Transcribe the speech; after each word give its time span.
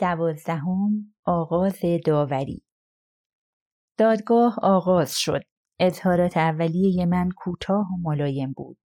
دوازدهم 0.00 1.14
آغاز 1.24 1.80
داوری 2.06 2.62
دادگاه 3.98 4.56
آغاز 4.62 5.14
شد 5.16 5.42
اظهارات 5.80 6.36
اولیه 6.36 7.06
من 7.06 7.28
کوتاه 7.36 7.86
و 7.92 8.08
ملایم 8.08 8.52
بود 8.56 8.78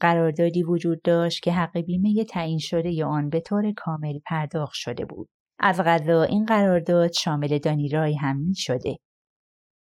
قراردادی 0.00 0.62
وجود 0.62 1.02
داشت 1.02 1.42
که 1.42 1.52
حق 1.52 1.78
بیمه 1.78 2.24
تعیین 2.24 2.58
شده 2.58 3.04
آن 3.04 3.28
به 3.28 3.40
طور 3.40 3.72
کامل 3.72 4.18
پرداخت 4.26 4.74
شده 4.74 5.04
بود 5.04 5.28
از 5.60 5.80
غذا 5.80 6.22
این 6.22 6.44
قرارداد 6.46 7.12
شامل 7.12 7.58
دانیرای 7.58 8.14
هم 8.14 8.36
می 8.36 8.54
شده. 8.54 8.96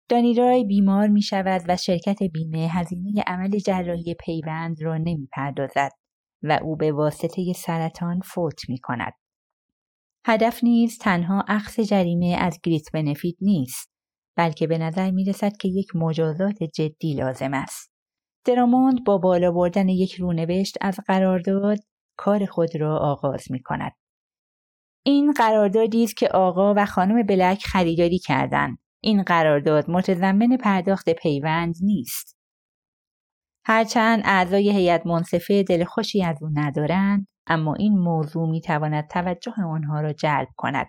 دانیرای 0.09 0.63
بیمار 0.63 1.07
می 1.07 1.21
شود 1.21 1.61
و 1.67 1.77
شرکت 1.77 2.23
بیمه 2.23 2.67
هزینه 2.71 3.23
عمل 3.27 3.59
جراحی 3.59 4.15
پیوند 4.25 4.81
را 4.81 4.97
نمی 4.97 5.27
پردازد 5.31 5.91
و 6.43 6.59
او 6.63 6.75
به 6.75 6.91
واسطه 6.91 7.53
سرطان 7.55 8.19
فوت 8.19 8.69
می 8.69 8.77
کند. 8.77 9.13
هدف 10.25 10.63
نیز 10.63 10.97
تنها 10.97 11.45
اخذ 11.47 11.79
جریمه 11.79 12.37
از 12.39 12.59
گریت 12.63 12.91
بنفیت 12.93 13.35
نیست 13.41 13.93
بلکه 14.37 14.67
به 14.67 14.77
نظر 14.77 15.11
می 15.11 15.25
رسد 15.25 15.57
که 15.57 15.67
یک 15.67 15.95
مجازات 15.95 16.63
جدی 16.63 17.13
لازم 17.13 17.53
است. 17.53 17.91
دراموند 18.45 19.03
با 19.03 19.17
بالا 19.17 19.51
بردن 19.51 19.89
یک 19.89 20.13
رونوشت 20.13 20.77
از 20.81 20.99
قرارداد 21.07 21.79
کار 22.17 22.45
خود 22.45 22.75
را 22.75 22.97
آغاز 22.97 23.51
می 23.51 23.61
کند. 23.61 23.91
این 25.05 25.31
قراردادی 25.31 26.03
است 26.03 26.17
که 26.17 26.27
آقا 26.27 26.73
و 26.77 26.85
خانم 26.85 27.23
بلک 27.23 27.63
خریداری 27.65 28.19
کردند. 28.19 28.77
این 29.01 29.23
قرارداد 29.23 29.89
متضمن 29.89 30.57
پرداخت 30.57 31.09
پیوند 31.09 31.75
نیست. 31.81 32.37
هرچند 33.65 34.21
اعضای 34.25 34.69
هیئت 34.69 35.07
منصفه 35.07 35.63
دلخوشی 35.63 36.23
از 36.23 36.37
او 36.43 36.49
ندارند 36.53 37.27
اما 37.47 37.73
این 37.73 37.99
موضوع 37.99 38.49
می 38.49 38.61
تواند 38.61 39.07
توجه 39.07 39.53
آنها 39.65 40.01
را 40.01 40.13
جلب 40.13 40.47
کند. 40.57 40.87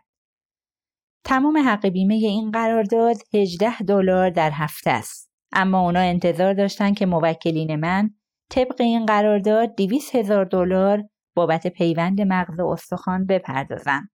تمام 1.25 1.59
حق 1.59 1.87
بیمه 1.87 2.15
این 2.15 2.51
قرارداد 2.51 3.17
18 3.35 3.79
دلار 3.79 4.31
در 4.31 4.51
هفته 4.51 4.91
است. 4.91 5.31
اما 5.53 5.81
اونا 5.81 6.01
انتظار 6.01 6.55
داشتن 6.55 6.95
که 6.95 7.07
موکلین 7.07 7.77
من 7.77 8.11
طبق 8.51 8.81
این 8.81 9.07
قرارداد 9.07 9.75
200 9.77 10.15
هزار 10.15 10.45
دلار 10.45 11.03
بابت 11.37 11.67
پیوند 11.67 12.21
مغز 12.21 12.61
و 12.61 12.67
استخوان 12.67 13.27
بپردازن. 13.27 14.09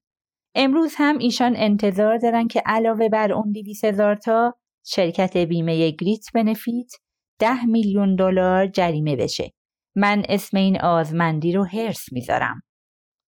امروز 0.54 0.94
هم 0.97 1.19
ایشان 1.19 1.54
انتظار 1.56 2.19
دارن 2.19 2.48
که 2.48 2.62
علاوه 2.66 3.08
بر 3.08 3.32
اون 3.32 3.52
200 3.52 3.84
هزار 3.84 4.14
تا 4.14 4.54
شرکت 4.86 5.36
بیمه 5.36 5.91
گریت 5.91 6.27
بنفیت 6.34 6.92
10 7.38 7.64
میلیون 7.64 8.16
دلار 8.16 8.66
جریمه 8.66 9.16
بشه. 9.16 9.52
من 10.00 10.22
اسم 10.28 10.56
این 10.56 10.80
آزمندی 10.80 11.52
رو 11.52 11.64
هرس 11.64 12.12
می‌ذارم. 12.12 12.62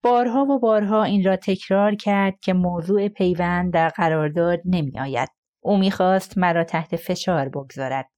بارها 0.03 0.45
و 0.45 0.59
بارها 0.59 1.03
این 1.03 1.23
را 1.25 1.35
تکرار 1.35 1.95
کرد 1.95 2.39
که 2.39 2.53
موضوع 2.53 3.07
پیوند 3.07 3.73
در 3.73 3.89
قرارداد 3.89 4.59
نمی 4.65 4.99
آید. 4.99 5.29
او 5.63 5.77
می‌خواست 5.77 6.37
مرا 6.37 6.63
تحت 6.63 6.95
فشار 6.95 7.49
بگذارد. 7.49 8.09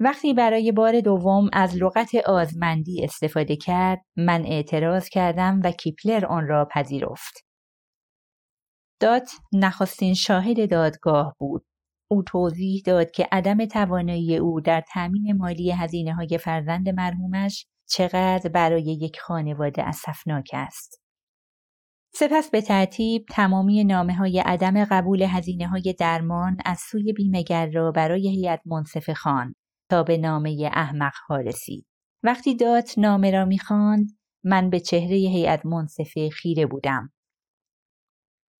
وقتی 0.00 0.34
برای 0.34 0.72
بار 0.72 1.00
دوم 1.00 1.50
از 1.52 1.76
لغت 1.76 2.14
آزمندی 2.14 3.04
استفاده 3.04 3.56
کرد 3.56 4.02
من 4.16 4.44
اعتراض 4.46 5.08
کردم 5.08 5.60
و 5.64 5.70
کیپلر 5.70 6.26
آن 6.26 6.46
را 6.46 6.68
پذیرفت. 6.74 7.46
دات 9.00 9.30
نخستین 9.52 10.14
شاهد 10.14 10.70
دادگاه 10.70 11.36
بود. 11.38 11.66
او 12.10 12.22
توضیح 12.22 12.82
داد 12.84 13.10
که 13.10 13.28
عدم 13.32 13.66
توانایی 13.66 14.36
او 14.36 14.60
در 14.60 14.82
تأمین 14.92 15.36
مالی 15.36 15.70
هزینه 15.70 16.14
های 16.14 16.38
فرزند 16.38 16.88
مرحومش 16.88 17.66
چقدر 17.88 18.50
برای 18.50 18.82
یک 18.82 19.20
خانواده 19.20 19.82
اسفناک 19.82 20.50
است. 20.52 21.02
سپس 22.14 22.50
به 22.50 22.60
ترتیب 22.60 23.24
تمامی 23.30 23.84
نامه 23.84 24.14
های 24.14 24.40
عدم 24.40 24.84
قبول 24.84 25.22
هزینه 25.22 25.68
های 25.68 25.94
درمان 25.98 26.56
از 26.64 26.78
سوی 26.90 27.12
بیمهگر 27.12 27.70
را 27.70 27.92
برای 27.92 28.28
هیئت 28.28 28.60
منصف 28.66 29.10
خان 29.10 29.54
تا 29.90 30.02
به 30.02 30.16
نامه 30.16 30.70
احمق 30.72 31.14
ها 31.28 31.36
رسید. 31.36 31.86
وقتی 32.22 32.56
دات 32.56 32.98
نامه 32.98 33.30
را 33.30 33.44
می‌خواند 33.44 34.10
من 34.44 34.70
به 34.70 34.80
چهره 34.80 35.16
هیئت 35.16 35.66
منصفه 35.66 36.30
خیره 36.30 36.66
بودم. 36.66 37.12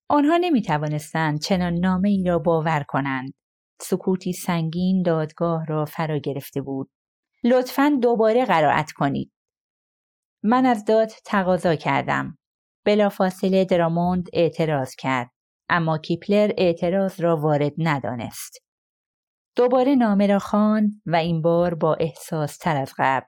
آنها 0.09 0.37
نمی 0.37 0.62
توانستند 0.62 1.41
چنان 1.41 1.75
نامه 1.75 2.09
ای 2.09 2.25
را 2.27 2.39
باور 2.39 2.84
کنند. 2.89 3.33
سکوتی 3.81 4.33
سنگین 4.33 5.03
دادگاه 5.03 5.65
را 5.67 5.84
فرا 5.84 6.19
گرفته 6.19 6.61
بود. 6.61 6.91
لطفا 7.44 7.99
دوباره 8.03 8.44
قرائت 8.44 8.93
کنید. 8.93 9.33
من 10.43 10.67
از 10.67 10.84
داد 10.84 11.09
تقاضا 11.25 11.75
کردم. 11.75 12.39
بلافاصله 12.84 13.65
دراموند 13.65 14.28
اعتراض 14.33 14.94
کرد. 14.94 15.31
اما 15.69 15.99
کیپلر 15.99 16.53
اعتراض 16.59 17.21
را 17.21 17.37
وارد 17.37 17.73
ندانست. 17.78 18.59
دوباره 19.56 19.94
نامه 19.94 20.27
را 20.27 20.38
خواند 20.38 20.91
و 21.06 21.17
این 21.17 21.43
بار 21.43 21.75
با 21.75 21.94
احساس 21.94 22.56
تر 22.56 22.77
از 22.77 22.93
قبل. 22.99 23.27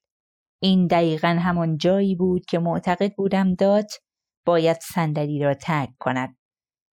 این 0.62 0.87
دقیقا 0.87 1.28
همان 1.28 1.77
جایی 1.77 2.15
بود 2.15 2.47
که 2.47 2.59
معتقد 2.59 3.15
بودم 3.15 3.55
داد 3.55 3.87
باید 4.47 4.77
صندلی 4.81 5.39
را 5.39 5.55
ترک 5.55 5.91
کند. 5.99 6.38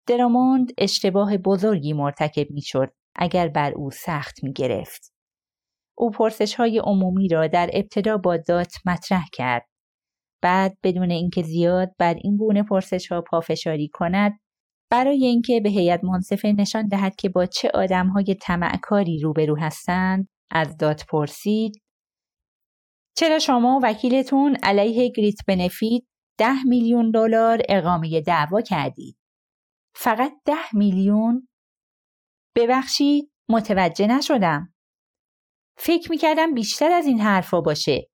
دراموند 0.07 0.71
اشتباه 0.77 1.37
بزرگی 1.37 1.93
مرتکب 1.93 2.51
می 2.51 2.61
شد 2.61 2.93
اگر 3.15 3.47
بر 3.47 3.71
او 3.71 3.91
سخت 3.91 4.43
می 4.43 4.53
گرفت. 4.53 5.13
او 5.97 6.11
پرسش 6.11 6.55
های 6.55 6.79
عمومی 6.79 7.27
را 7.27 7.47
در 7.47 7.69
ابتدا 7.73 8.17
با 8.17 8.37
دات 8.37 8.73
مطرح 8.85 9.25
کرد. 9.33 9.65
بعد 10.41 10.77
بدون 10.83 11.11
اینکه 11.11 11.41
زیاد 11.41 11.91
بر 11.99 12.13
این 12.13 12.37
گونه 12.37 12.63
پرسش 12.63 13.11
ها 13.11 13.21
پافشاری 13.21 13.89
کند 13.93 14.39
برای 14.91 15.25
اینکه 15.25 15.59
به 15.59 15.69
هیئت 15.69 16.03
منصفه 16.03 16.53
نشان 16.57 16.87
دهد 16.87 17.15
که 17.15 17.29
با 17.29 17.45
چه 17.45 17.69
آدم 17.73 18.07
های 18.07 18.35
طمعکاری 18.41 19.19
روبرو 19.19 19.57
هستند 19.59 20.27
از 20.51 20.77
دات 20.77 21.05
پرسید 21.09 21.73
چرا 23.17 23.39
شما 23.39 23.79
وکیلتون 23.83 24.57
علیه 24.63 25.11
گریت 25.15 25.37
بنفیت 25.47 26.03
ده 26.37 26.63
میلیون 26.65 27.11
دلار 27.11 27.61
اقامه 27.69 28.21
دعوا 28.21 28.61
کردید 28.61 29.17
فقط 29.95 30.33
ده 30.45 30.75
میلیون 30.75 31.47
ببخشید 32.55 33.31
متوجه 33.49 34.07
نشدم. 34.07 34.73
فکر 35.77 36.11
می‌کردم 36.11 36.53
بیشتر 36.53 36.91
از 36.91 37.05
این 37.05 37.19
حرفا 37.19 37.61
باشه. 37.61 38.09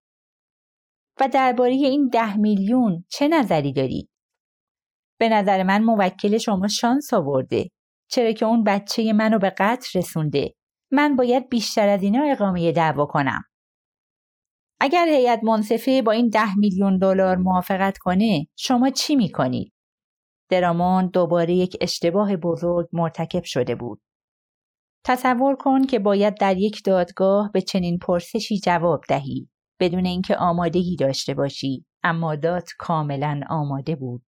و 1.20 1.28
درباره 1.34 1.72
این 1.72 2.10
ده 2.14 2.38
میلیون 2.38 3.06
چه 3.10 3.28
نظری 3.28 3.74
دارید؟ 3.74 4.10
به 5.20 5.30
نظر 5.30 5.64
من 5.64 5.84
موکل 5.84 6.38
شما 6.38 6.68
شانس 6.68 7.14
آورده. 7.14 7.70
چرا 8.10 8.32
که 8.32 8.46
اون 8.46 8.64
بچه 8.64 9.14
منو 9.14 9.40
به 9.40 9.50
قتل 9.50 10.00
رسونده. 10.00 10.54
من 10.92 11.16
باید 11.16 11.50
بیشتر 11.50 11.90
از 11.90 12.04
اینا 12.04 12.24
اقامه 12.32 12.72
دعوا 12.72 13.06
کنم. 13.06 13.44
اگر 14.80 15.08
هیئت 15.08 15.44
منصفه 15.44 16.02
با 16.02 16.12
این 16.12 16.30
ده 16.30 16.58
میلیون 16.58 16.98
دلار 16.98 17.38
موافقت 17.38 17.98
کنه 17.98 18.48
شما 18.56 18.90
چی 18.90 19.16
می‌کنید؟ 19.16 19.74
درامون 20.50 21.08
دوباره 21.08 21.54
یک 21.54 21.78
اشتباه 21.82 22.36
بزرگ 22.36 22.88
مرتکب 22.94 23.44
شده 23.44 23.76
بود. 23.76 24.02
تصور 25.06 25.56
کن 25.56 25.86
که 25.86 26.00
باید 26.00 26.38
در 26.38 26.58
یک 26.58 26.82
دادگاه 26.86 27.52
به 27.54 27.62
چنین 27.62 27.98
پرسشی 27.98 28.60
جواب 28.60 29.02
دهی 29.10 29.50
بدون 29.80 30.06
اینکه 30.06 30.36
آمادگی 30.36 30.96
داشته 30.96 31.34
باشی 31.34 31.86
اما 32.04 32.36
داد 32.36 32.68
کاملا 32.78 33.42
آماده 33.50 33.96
بود. 33.96 34.24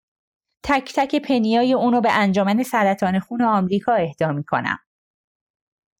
تک 0.63 0.93
تک 0.95 1.15
پنیای 1.15 1.73
اونو 1.73 2.01
به 2.01 2.11
انجامن 2.11 2.63
سرطان 2.63 3.19
خون 3.19 3.41
آمریکا 3.41 3.93
اهدا 3.93 4.31
می‌کنم. 4.31 4.77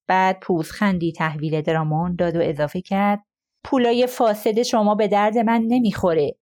بعد 0.08 0.40
پوزخندی 0.40 1.12
تحویل 1.12 1.62
درامون 1.62 2.16
داد 2.16 2.36
و 2.36 2.40
اضافه 2.42 2.82
کرد 2.82 3.20
پولای 3.64 4.08
فاسد 4.08 4.62
شما 4.62 4.96
به 4.96 5.08
درد 5.08 5.38
من 5.38 5.62
نمی‌خوره. 5.68 6.36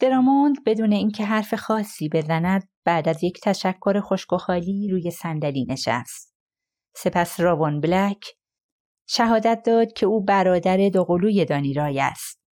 دراموند 0.00 0.64
بدون 0.66 0.92
اینکه 0.92 1.24
حرف 1.24 1.54
خاصی 1.54 2.08
بزند 2.08 2.68
بعد 2.84 3.08
از 3.08 3.24
یک 3.24 3.40
تشکر 3.42 4.00
خشک 4.00 4.32
و 4.32 4.36
خالی 4.36 4.88
روی 4.88 5.10
صندلی 5.10 5.66
نشست 5.68 6.34
سپس 6.96 7.40
راوان 7.40 7.80
بلک 7.80 8.24
شهادت 9.08 9.62
داد 9.66 9.92
که 9.92 10.06
او 10.06 10.24
برادر 10.24 10.88
دوقلوی 10.88 11.44
دانیرای 11.44 12.00
است 12.00 12.44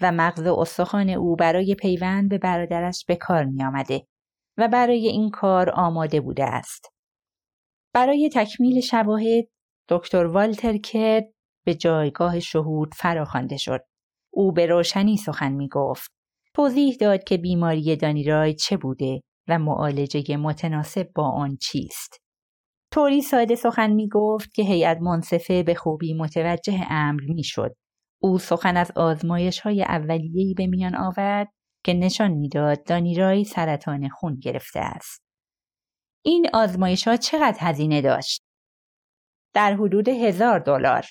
و 0.00 0.12
مغز 0.12 0.46
استخوان 0.46 1.10
او 1.10 1.36
برای 1.36 1.74
پیوند 1.74 2.30
به 2.30 2.38
برادرش 2.38 3.04
به 3.08 3.16
کار 3.16 3.44
می 3.44 3.64
آمده 3.64 4.06
و 4.58 4.68
برای 4.68 5.08
این 5.08 5.30
کار 5.30 5.70
آماده 5.70 6.20
بوده 6.20 6.44
است. 6.44 6.86
برای 7.94 8.30
تکمیل 8.34 8.80
شواهد 8.80 9.44
دکتر 9.88 10.24
والتر 10.24 10.78
کرد 10.78 11.24
به 11.64 11.74
جایگاه 11.74 12.40
شهود 12.40 12.94
فراخوانده 12.94 13.56
شد. 13.56 13.80
او 14.32 14.52
به 14.52 14.66
روشنی 14.66 15.16
سخن 15.16 15.52
می 15.52 15.68
گفت. 15.68 16.21
توضیح 16.56 16.96
داد 17.00 17.24
که 17.24 17.36
بیماری 17.36 17.96
دانیرای 17.96 18.54
چه 18.54 18.76
بوده 18.76 19.20
و 19.48 19.58
معالجه 19.58 20.36
متناسب 20.36 21.12
با 21.14 21.30
آن 21.30 21.56
چیست. 21.56 22.16
طوری 22.92 23.22
ساده 23.22 23.54
سخن 23.54 23.90
می 23.90 24.08
گفت 24.08 24.54
که 24.54 24.62
هیئت 24.62 24.98
منصفه 25.00 25.62
به 25.62 25.74
خوبی 25.74 26.14
متوجه 26.14 26.86
امر 26.90 27.22
می 27.28 27.44
شد. 27.44 27.74
او 28.22 28.38
سخن 28.38 28.76
از 28.76 28.92
آزمایش 28.96 29.60
های 29.60 29.82
اولیهی 29.82 30.54
به 30.54 30.66
میان 30.66 30.96
آورد 30.96 31.48
که 31.84 31.94
نشان 31.94 32.30
می‌داد 32.30 32.84
دانیرای 32.84 33.44
سرطان 33.44 34.08
خون 34.08 34.38
گرفته 34.42 34.80
است. 34.80 35.22
این 36.24 36.46
آزمایش 36.54 37.08
ها 37.08 37.16
چقدر 37.16 37.58
هزینه 37.60 38.02
داشت؟ 38.02 38.42
در 39.54 39.74
حدود 39.74 40.08
هزار 40.08 40.58
دلار. 40.58 41.06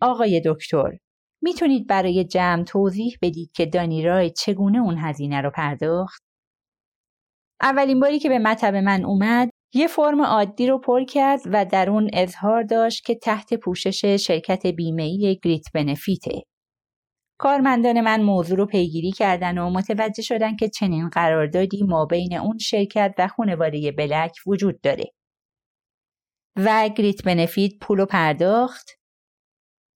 آقای 0.00 0.42
دکتر، 0.44 0.90
می‌تونید 1.42 1.86
برای 1.86 2.24
جمع 2.24 2.64
توضیح 2.64 3.16
بدید 3.22 3.52
که 3.52 3.66
دانیرای 3.66 4.30
چگونه 4.30 4.78
اون 4.78 4.98
هزینه 4.98 5.40
رو 5.40 5.50
پرداخت؟ 5.50 6.22
اولین 7.62 8.00
باری 8.00 8.18
که 8.18 8.28
به 8.28 8.38
مطب 8.38 8.74
من 8.74 9.04
اومد 9.04 9.50
یه 9.74 9.86
فرم 9.86 10.22
عادی 10.22 10.66
رو 10.66 10.78
پر 10.78 11.04
کرد 11.04 11.40
و 11.46 11.64
در 11.64 11.90
اون 11.90 12.10
اظهار 12.12 12.62
داشت 12.62 13.04
که 13.04 13.14
تحت 13.14 13.54
پوشش 13.54 14.04
شرکت 14.04 14.66
بیمه‌ای 14.66 15.38
گریت 15.44 15.64
بنفیته. 15.74 16.42
کارمندان 17.38 18.00
من 18.00 18.22
موضوع 18.22 18.58
رو 18.58 18.66
پیگیری 18.66 19.12
کردن 19.12 19.58
و 19.58 19.70
متوجه 19.70 20.22
شدن 20.22 20.56
که 20.56 20.68
چنین 20.68 21.08
قراردادی 21.08 21.82
ما 21.88 22.04
بین 22.04 22.38
اون 22.38 22.58
شرکت 22.58 23.14
و 23.18 23.28
خانواده 23.28 23.92
بلک 23.92 24.32
وجود 24.46 24.80
داره. 24.80 25.04
و 26.56 26.88
گریت 26.88 27.22
بنفیت 27.22 27.72
پول 27.80 28.04
پرداخت؟ 28.04 28.90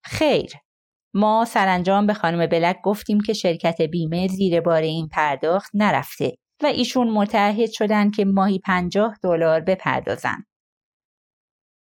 خیر. 0.05 0.53
ما 1.15 1.45
سرانجام 1.45 2.07
به 2.07 2.15
خانم 2.15 2.47
بلک 2.47 2.77
گفتیم 2.85 3.21
که 3.21 3.33
شرکت 3.33 3.83
بیمه 3.83 4.29
زیر 4.29 4.61
بار 4.61 4.83
این 4.83 5.09
پرداخت 5.09 5.71
نرفته 5.75 6.33
و 6.63 6.67
ایشون 6.67 7.11
متعهد 7.11 7.71
شدن 7.71 8.11
که 8.11 8.25
ماهی 8.25 8.59
پنجاه 8.59 9.17
دلار 9.23 9.61
بپردازن. 9.61 10.45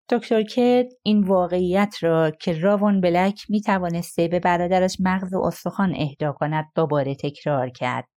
دکتر 0.09 0.43
کد 0.43 0.85
این 1.03 1.23
واقعیت 1.23 1.95
را 2.01 2.31
که 2.31 2.59
راون 2.59 3.01
بلک 3.01 3.45
می 3.49 3.61
توانسته 3.61 4.27
به 4.27 4.39
برادرش 4.39 4.97
مغز 4.99 5.33
و 5.33 5.37
استخوان 5.37 5.95
اهدا 5.97 6.31
کند 6.31 6.65
دوباره 6.75 7.15
تکرار 7.15 7.69
کرد. 7.69 8.07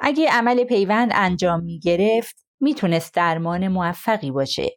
اگه 0.00 0.28
عمل 0.30 0.64
پیوند 0.64 1.10
انجام 1.14 1.62
می 1.62 1.78
گرفت 1.78 2.46
می‌تونست 2.60 3.14
درمان 3.14 3.68
موفقی 3.68 4.30
باشه. 4.30 4.68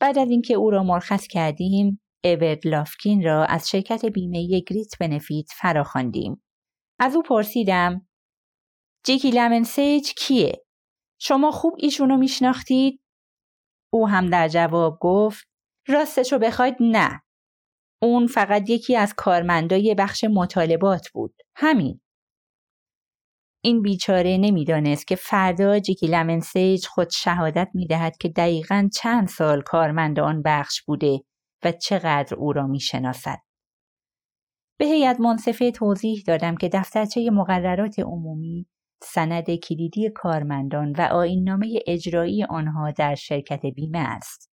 بعد 0.00 0.18
از 0.18 0.30
اینکه 0.30 0.54
او 0.54 0.70
را 0.70 0.82
مرخص 0.82 1.26
کردیم، 1.26 2.00
ایورد 2.26 2.66
لافکین 2.66 3.24
را 3.24 3.44
از 3.44 3.68
شرکت 3.68 4.04
بیمه 4.04 4.46
گریت 4.46 4.98
بنفیت 5.00 5.46
فراخواندیم. 5.60 6.42
از 7.00 7.16
او 7.16 7.22
پرسیدم 7.22 8.08
جیکی 9.04 9.30
لمنسیج 9.30 10.12
کیه؟ 10.16 10.64
شما 11.20 11.50
خوب 11.50 11.74
ایشونو 11.78 12.16
میشناختید؟ 12.16 13.00
او 13.92 14.08
هم 14.08 14.30
در 14.30 14.48
جواب 14.48 14.98
گفت 15.00 15.48
راستشو 15.88 16.38
بخواید 16.38 16.76
نه. 16.80 17.22
اون 18.02 18.26
فقط 18.26 18.70
یکی 18.70 18.96
از 18.96 19.14
کارمندای 19.16 19.94
بخش 19.94 20.24
مطالبات 20.24 21.08
بود. 21.14 21.34
همین. 21.56 22.00
این 23.64 23.82
بیچاره 23.82 24.36
نمی‌دانست 24.40 25.06
که 25.06 25.16
فردا 25.16 25.78
جیکی 25.78 26.06
لمنسیج 26.06 26.86
خود 26.86 27.10
شهادت 27.10 27.68
می‌دهد 27.74 28.16
که 28.16 28.28
دقیقا 28.28 28.88
چند 28.94 29.28
سال 29.28 29.62
کارمند 29.62 30.20
آن 30.20 30.42
بخش 30.42 30.82
بوده 30.82 31.20
و 31.64 31.72
چقدر 31.72 32.36
او 32.36 32.52
را 32.52 32.66
می‌شناسد. 32.66 33.38
به 34.78 34.84
هیئت 34.84 35.20
منصفه 35.20 35.70
توضیح 35.70 36.22
دادم 36.26 36.56
که 36.56 36.68
دفترچه 36.68 37.30
مقررات 37.30 37.98
عمومی 37.98 38.66
سند 39.02 39.54
کلیدی 39.54 40.10
کارمندان 40.14 40.92
و 40.92 41.00
آیننامه 41.00 41.78
اجرایی 41.86 42.44
آنها 42.44 42.90
در 42.90 43.14
شرکت 43.14 43.66
بیمه 43.66 43.98
است. 43.98 44.50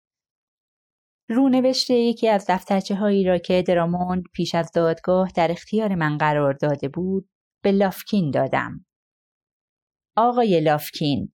رونوشت 1.30 1.90
یکی 1.90 2.30
از 2.30 2.46
دفترچه 2.50 2.96
هایی 2.96 3.24
را 3.24 3.38
که 3.38 3.62
دراموند 3.62 4.24
پیش 4.34 4.56
از 4.56 4.72
دادگاه 4.72 5.32
در 5.36 5.52
اختیار 5.52 5.96
من 5.96 6.18
قرار 6.18 6.54
داده 6.54 6.90
بود 6.90 7.30
به 7.64 7.72
لافکین 7.72 8.32
دادم. 8.32 8.86
آقای 10.18 10.62
لافکین 10.62 11.34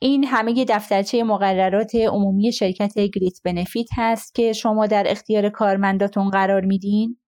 این 0.00 0.24
همه 0.24 0.64
دفترچه 0.68 1.24
مقررات 1.24 1.94
عمومی 1.94 2.52
شرکت 2.52 2.94
گریت 2.98 3.42
بنفیت 3.44 3.88
هست 3.96 4.34
که 4.34 4.52
شما 4.52 4.86
در 4.86 5.04
اختیار 5.06 5.48
کارمنداتون 5.48 6.30
قرار 6.30 6.64
میدین؟ 6.64 7.20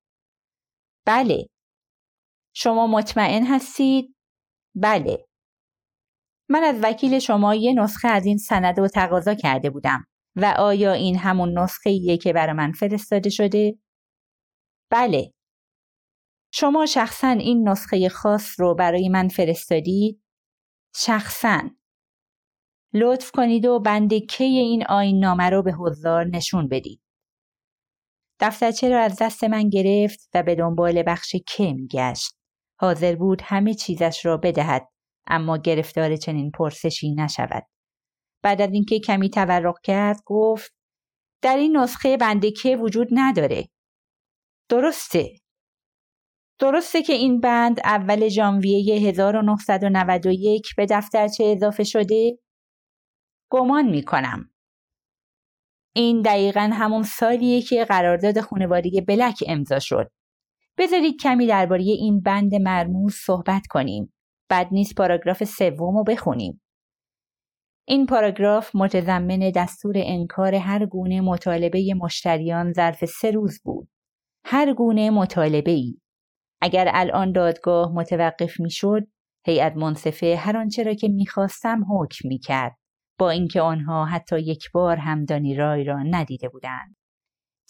بله. 1.07 1.47
شما 2.55 2.87
مطمئن 2.87 3.47
هستید؟ 3.47 4.17
بله. 4.75 5.27
من 6.49 6.63
از 6.63 6.77
وکیل 6.83 7.19
شما 7.19 7.55
یه 7.55 7.73
نسخه 7.73 8.09
از 8.09 8.27
این 8.27 8.39
سند 8.39 8.81
رو 8.81 8.89
تقاضا 8.89 9.35
کرده 9.35 9.71
بودم 9.71 10.05
و 10.37 10.55
آیا 10.59 10.93
این 10.93 11.17
همون 11.17 11.59
نسخه 11.59 11.91
ایه 11.91 12.17
که 12.17 12.33
برای 12.33 12.53
من 12.53 12.73
فرستاده 12.73 13.31
شده؟ 13.31 13.79
بله. 14.91 15.33
شما 16.53 16.87
شخصا 16.87 17.29
این 17.29 17.69
نسخه 17.69 18.09
خاص 18.09 18.61
رو 18.61 18.75
برای 18.75 19.09
من 19.09 19.29
فرستادید؟ 19.29 20.23
شخصا. 20.97 21.71
لطف 22.95 23.31
کنید 23.31 23.67
و 23.67 23.81
بند 23.81 24.15
کی 24.15 24.45
این 24.45 24.87
آین 24.87 25.19
نامه 25.19 25.51
رو 25.51 25.63
به 25.63 25.73
حضار 25.73 26.25
نشون 26.25 26.69
بدید. 26.69 27.01
دفترچه 28.41 28.89
را 28.89 29.01
از 29.01 29.19
دست 29.21 29.45
من 29.45 29.69
گرفت 29.69 30.29
و 30.35 30.43
به 30.43 30.55
دنبال 30.55 31.03
بخش 31.07 31.37
که 31.47 31.73
میگشت. 31.73 32.33
حاضر 32.81 33.17
بود 33.17 33.43
همه 33.45 33.75
چیزش 33.75 34.27
را 34.27 34.37
بدهد 34.37 34.89
اما 35.27 35.57
گرفتار 35.57 36.17
چنین 36.17 36.51
پرسشی 36.51 37.15
نشود. 37.15 37.67
بعد 38.43 38.63
از 38.63 38.71
اینکه 38.73 39.01
کمی 39.01 39.31
تورق 39.31 39.81
کرد 39.83 40.21
گفت 40.27 40.75
در 41.43 41.57
این 41.57 41.77
نسخه 41.77 42.17
بنده 42.17 42.51
که 42.51 42.77
وجود 42.77 43.09
نداره. 43.13 43.69
درسته. 44.69 45.35
درسته 46.59 47.03
که 47.03 47.13
این 47.13 47.41
بند 47.41 47.81
اول 47.85 48.29
ژانویه 48.29 49.09
1991 49.09 50.67
به 50.77 50.87
دفترچه 50.91 51.45
اضافه 51.45 51.85
شده؟ 51.85 52.39
گمان 53.51 53.89
می 53.89 54.03
کنم. 54.03 54.51
این 55.95 56.23
دقیقا 56.23 56.71
همون 56.73 57.03
سالیه 57.03 57.63
که 57.63 57.85
قرارداد 57.85 58.41
خانوادگی 58.41 59.01
بلک 59.01 59.45
امضا 59.47 59.79
شد. 59.79 60.11
بذارید 60.79 61.21
کمی 61.21 61.47
درباره 61.47 61.83
این 61.83 62.21
بند 62.21 62.55
مرموز 62.55 63.15
صحبت 63.15 63.67
کنیم. 63.71 64.15
بد 64.51 64.69
نیست 64.73 64.95
پاراگراف 64.95 65.45
سوم 65.45 65.97
رو 65.97 66.05
بخونیم. 66.05 66.63
این 67.89 68.07
پاراگراف 68.07 68.71
متضمن 68.75 69.53
دستور 69.55 69.95
انکار 69.97 70.55
هر 70.55 70.87
گونه 70.87 71.21
مطالبه 71.21 71.95
مشتریان 71.97 72.73
ظرف 72.73 73.05
سه 73.05 73.31
روز 73.31 73.61
بود. 73.65 73.89
هر 74.45 74.75
گونه 74.75 75.11
مطالبه 75.11 75.71
ای. 75.71 76.01
اگر 76.61 76.91
الان 76.93 77.33
دادگاه 77.33 77.93
متوقف 77.95 78.61
می‌شد، 78.61 79.07
هیئت 79.47 79.77
منصفه 79.77 80.37
هر 80.37 80.57
آنچه 80.57 80.83
را 80.83 80.95
که 80.95 81.09
می‌خواستم 81.09 81.85
حکم 81.91 82.29
می‌کرد 82.29 82.77
با 83.21 83.31
اینکه 83.31 83.61
آنها 83.61 84.05
حتی 84.05 84.41
یک 84.41 84.71
بار 84.73 84.97
هم 84.97 85.25
دانی 85.25 85.55
رای 85.55 85.85
را 85.85 86.03
ندیده 86.03 86.49
بودند. 86.49 86.97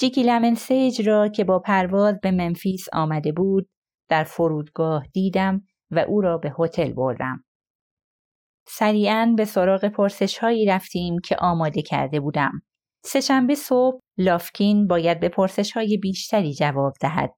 جیکی 0.00 0.22
لمن 0.22 0.54
سیج 0.54 1.08
را 1.08 1.28
که 1.28 1.44
با 1.44 1.58
پرواز 1.58 2.20
به 2.22 2.30
منفیس 2.30 2.86
آمده 2.92 3.32
بود 3.32 3.70
در 4.08 4.24
فرودگاه 4.24 5.06
دیدم 5.12 5.62
و 5.90 5.98
او 5.98 6.20
را 6.20 6.38
به 6.38 6.54
هتل 6.58 6.92
بردم. 6.92 7.44
سریعا 8.66 9.34
به 9.36 9.44
سراغ 9.44 9.84
پرسش 9.84 10.38
هایی 10.38 10.66
رفتیم 10.66 11.18
که 11.18 11.36
آماده 11.36 11.82
کرده 11.82 12.20
بودم. 12.20 12.62
سهشنبه 13.04 13.54
صبح 13.54 14.00
لافکین 14.18 14.86
باید 14.86 15.20
به 15.20 15.28
پرسش 15.28 15.72
های 15.72 15.98
بیشتری 15.98 16.54
جواب 16.54 16.92
دهد. 17.00 17.34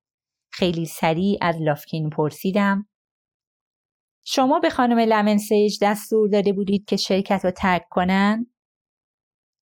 خیلی 0.52 0.86
سریع 0.86 1.38
از 1.40 1.56
لافکین 1.60 2.10
پرسیدم. 2.10 2.86
شما 4.24 4.58
به 4.58 4.70
خانم 4.70 4.98
لمنسیج 4.98 5.78
دستور 5.82 6.28
داده 6.28 6.52
بودید 6.52 6.84
که 6.84 6.96
شرکت 6.96 7.44
رو 7.44 7.50
ترک 7.50 7.86
کنن؟ 7.90 8.46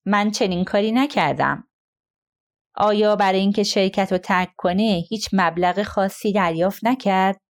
من 0.06 0.30
چنین 0.30 0.64
کاری 0.64 0.92
نکردم. 0.92 1.68
آیا 2.74 3.16
برای 3.16 3.40
اینکه 3.40 3.62
شرکت 3.62 4.12
رو 4.12 4.18
ترک 4.18 4.52
کنه 4.56 5.02
هیچ 5.08 5.28
مبلغ 5.32 5.82
خاصی 5.82 6.32
دریافت 6.32 6.84
نکرد؟ 6.84 7.40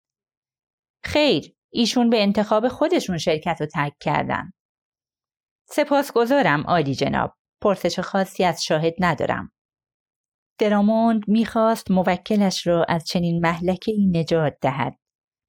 خیر، 1.05 1.55
ایشون 1.73 2.11
به 2.11 2.23
انتخاب 2.23 2.69
خودشون 2.69 3.19
شرکت 3.19 3.57
رو 3.61 3.67
ترک 3.67 3.93
کردن. 4.01 4.51
سپاسگزارم 5.69 6.63
عالی 6.63 6.95
جناب. 6.95 7.35
پرسش 7.63 8.01
خاصی 8.01 8.45
از 8.45 8.65
شاهد 8.65 8.95
ندارم. 8.99 9.53
دراموند 10.59 11.23
می‌خواست 11.29 11.91
موکلش 11.91 12.67
را 12.67 12.85
از 12.89 13.05
چنین 13.05 13.41
محلکه 13.41 13.93
ای 13.93 14.07
نجات 14.07 14.53
دهد. 14.63 15.00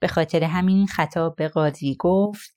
به 0.02 0.08
خاطر 0.08 0.44
همین 0.44 0.88
خطاب 0.88 1.36
به 1.36 1.48
قاضی 1.48 1.96
گفت 2.00 2.56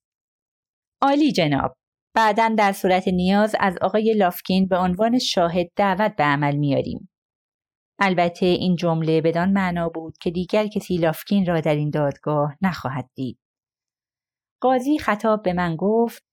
عالی 1.03 1.33
جناب 1.33 1.77
بعدا 2.15 2.55
در 2.59 2.73
صورت 2.73 3.09
نیاز 3.09 3.57
از 3.61 3.79
آقای 3.83 4.15
لافکین 4.15 4.69
به 4.69 4.77
عنوان 4.77 5.19
شاهد 5.19 5.67
دعوت 5.77 6.17
به 6.17 6.25
عمل 6.25 6.57
میاریم. 6.57 7.11
البته 7.99 8.47
این 8.47 8.77
جمله 8.77 9.21
بدان 9.21 9.53
معنا 9.53 9.89
بود 9.89 10.19
که 10.19 10.31
دیگر 10.31 10.67
کسی 10.67 10.97
لافکین 10.97 11.47
را 11.47 11.61
در 11.61 11.75
این 11.75 11.91
دادگاه 11.91 12.57
نخواهد 12.63 13.11
دید. 13.15 13.39
قاضی 14.61 14.99
خطاب 14.99 15.43
به 15.43 15.53
من 15.53 15.77
گفت 15.77 16.25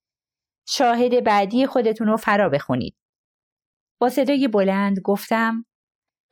شاهد 0.68 1.24
بعدی 1.24 1.66
خودتون 1.66 2.08
رو 2.08 2.18
فرا 2.18 2.50
بخونید. 2.50 2.98
با 4.02 4.10
صدای 4.10 4.48
بلند 4.48 5.00
گفتم 5.04 5.66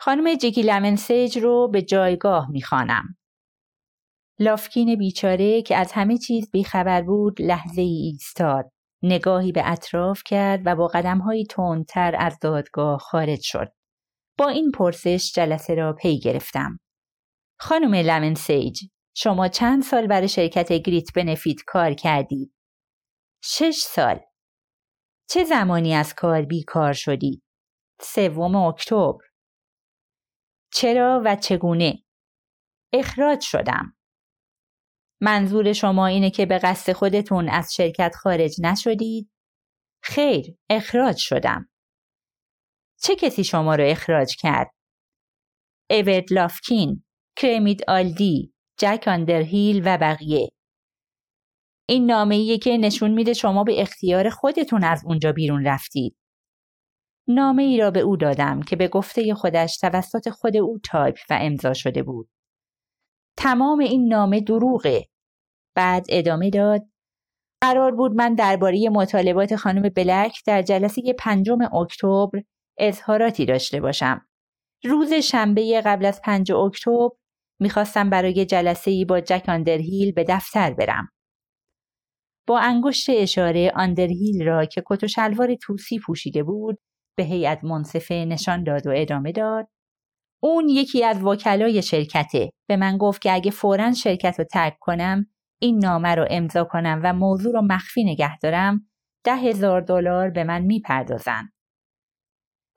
خانم 0.01 0.35
جیکی 0.35 0.61
لمنسیج 0.61 1.37
رو 1.37 1.69
به 1.73 1.81
جایگاه 1.81 2.49
می‌خوانم. 2.51 3.18
لافکین 4.39 4.95
بیچاره 4.95 5.61
که 5.61 5.75
از 5.75 5.91
همه 5.91 6.17
چیز 6.17 6.51
بیخبر 6.51 7.01
بود 7.01 7.41
لحظه 7.41 7.81
ای 7.81 8.11
ایستاد. 8.13 8.71
نگاهی 9.03 9.51
به 9.51 9.71
اطراف 9.71 10.21
کرد 10.25 10.61
و 10.65 10.75
با 10.75 10.87
قدمهایی 10.87 11.45
تندتر 11.45 12.15
از 12.19 12.37
دادگاه 12.41 12.99
خارج 12.99 13.39
شد. 13.41 13.67
با 14.37 14.49
این 14.49 14.71
پرسش 14.71 15.31
جلسه 15.35 15.75
را 15.75 15.93
پی 15.93 16.19
گرفتم. 16.19 16.79
خانم 17.59 17.95
لمن 17.95 18.33
سیج، 18.33 18.81
شما 19.15 19.47
چند 19.47 19.83
سال 19.83 20.07
برای 20.07 20.27
شرکت 20.27 20.71
گریت 20.71 21.13
بنفیت 21.15 21.57
کار 21.67 21.93
کردید؟ 21.93 22.53
شش 23.43 23.77
سال. 23.77 24.19
چه 25.29 25.43
زمانی 25.43 25.93
از 25.93 26.15
کار 26.15 26.41
بیکار 26.41 26.93
شدید؟ 26.93 27.43
سوم 28.01 28.55
اکتبر. 28.55 29.23
چرا 30.73 31.21
و 31.25 31.35
چگونه؟ 31.35 32.03
اخراج 32.93 33.41
شدم. 33.41 33.98
منظور 35.21 35.73
شما 35.73 36.07
اینه 36.07 36.29
که 36.29 36.45
به 36.45 36.57
قصد 36.57 36.93
خودتون 36.93 37.49
از 37.49 37.73
شرکت 37.73 38.15
خارج 38.15 38.55
نشدید؟ 38.61 39.29
خیر، 40.03 40.55
اخراج 40.69 41.17
شدم. 41.17 41.69
چه 43.01 43.15
کسی 43.15 43.43
شما 43.43 43.75
رو 43.75 43.83
اخراج 43.87 44.35
کرد؟ 44.35 44.71
ایورد 45.89 46.33
لافکین، 46.33 47.03
کرمید 47.35 47.83
آلدی، 47.87 48.53
جک 48.77 49.03
آندرهیل 49.07 49.81
و 49.85 49.97
بقیه. 49.97 50.49
این 51.89 52.05
نامه 52.05 52.35
ایه 52.35 52.57
که 52.57 52.77
نشون 52.77 53.11
میده 53.11 53.33
شما 53.33 53.63
به 53.63 53.81
اختیار 53.81 54.29
خودتون 54.29 54.83
از 54.83 55.01
اونجا 55.05 55.31
بیرون 55.31 55.65
رفتید. 55.65 56.15
نامه 57.27 57.63
ای 57.63 57.77
را 57.77 57.91
به 57.91 57.99
او 57.99 58.17
دادم 58.17 58.61
که 58.61 58.75
به 58.75 58.87
گفته 58.87 59.33
خودش 59.33 59.77
توسط 59.77 60.29
خود 60.29 60.57
او 60.57 60.79
تایپ 60.83 61.17
و 61.29 61.37
امضا 61.41 61.73
شده 61.73 62.03
بود. 62.03 62.29
تمام 63.41 63.79
این 63.79 64.07
نامه 64.07 64.41
دروغه. 64.41 65.05
بعد 65.75 66.05
ادامه 66.09 66.49
داد 66.49 66.81
قرار 67.61 67.95
بود 67.95 68.11
من 68.11 68.35
درباره 68.35 68.89
مطالبات 68.89 69.55
خانم 69.55 69.89
بلک 69.95 70.37
در 70.45 70.61
جلسه 70.61 71.01
پنجم 71.19 71.57
اکتبر 71.75 72.41
اظهاراتی 72.79 73.45
داشته 73.45 73.81
باشم. 73.81 74.27
روز 74.83 75.13
شنبه 75.13 75.81
قبل 75.85 76.05
از 76.05 76.21
پنج 76.21 76.51
اکتبر 76.51 77.09
می‌خواستم 77.59 78.09
برای 78.09 78.45
جلسه 78.45 78.91
ای 78.91 79.05
با 79.05 79.19
جک 79.19 79.45
آندرهیل 79.47 80.11
به 80.11 80.25
دفتر 80.29 80.73
برم. 80.73 81.09
با 82.47 82.59
انگشت 82.59 83.09
اشاره 83.09 83.71
آندرهیل 83.75 84.45
را 84.45 84.65
که 84.65 84.83
کت 84.85 85.03
و 85.03 85.07
شلوار 85.07 85.55
توسی 85.55 85.99
پوشیده 85.99 86.43
بود 86.43 86.79
به 87.17 87.23
هیئت 87.23 87.63
منصفه 87.63 88.15
نشان 88.15 88.63
داد 88.63 88.87
و 88.87 88.93
ادامه 88.95 89.31
داد. 89.31 89.67
اون 90.43 90.69
یکی 90.69 91.03
از 91.03 91.23
وکلای 91.23 91.81
شرکته 91.81 92.49
به 92.69 92.77
من 92.77 92.97
گفت 92.97 93.21
که 93.21 93.33
اگه 93.33 93.51
فورا 93.51 93.93
شرکت 93.93 94.39
رو 94.39 94.45
ترک 94.45 94.77
کنم 94.79 95.25
این 95.61 95.79
نامه 95.85 96.15
رو 96.15 96.25
امضا 96.29 96.63
کنم 96.63 97.01
و 97.03 97.13
موضوع 97.13 97.53
رو 97.53 97.61
مخفی 97.61 98.03
نگه 98.03 98.37
دارم 98.37 98.89
ده 99.23 99.35
هزار 99.35 99.81
دلار 99.81 100.29
به 100.29 100.43
من 100.43 100.61
می‌پردازن. 100.61 101.49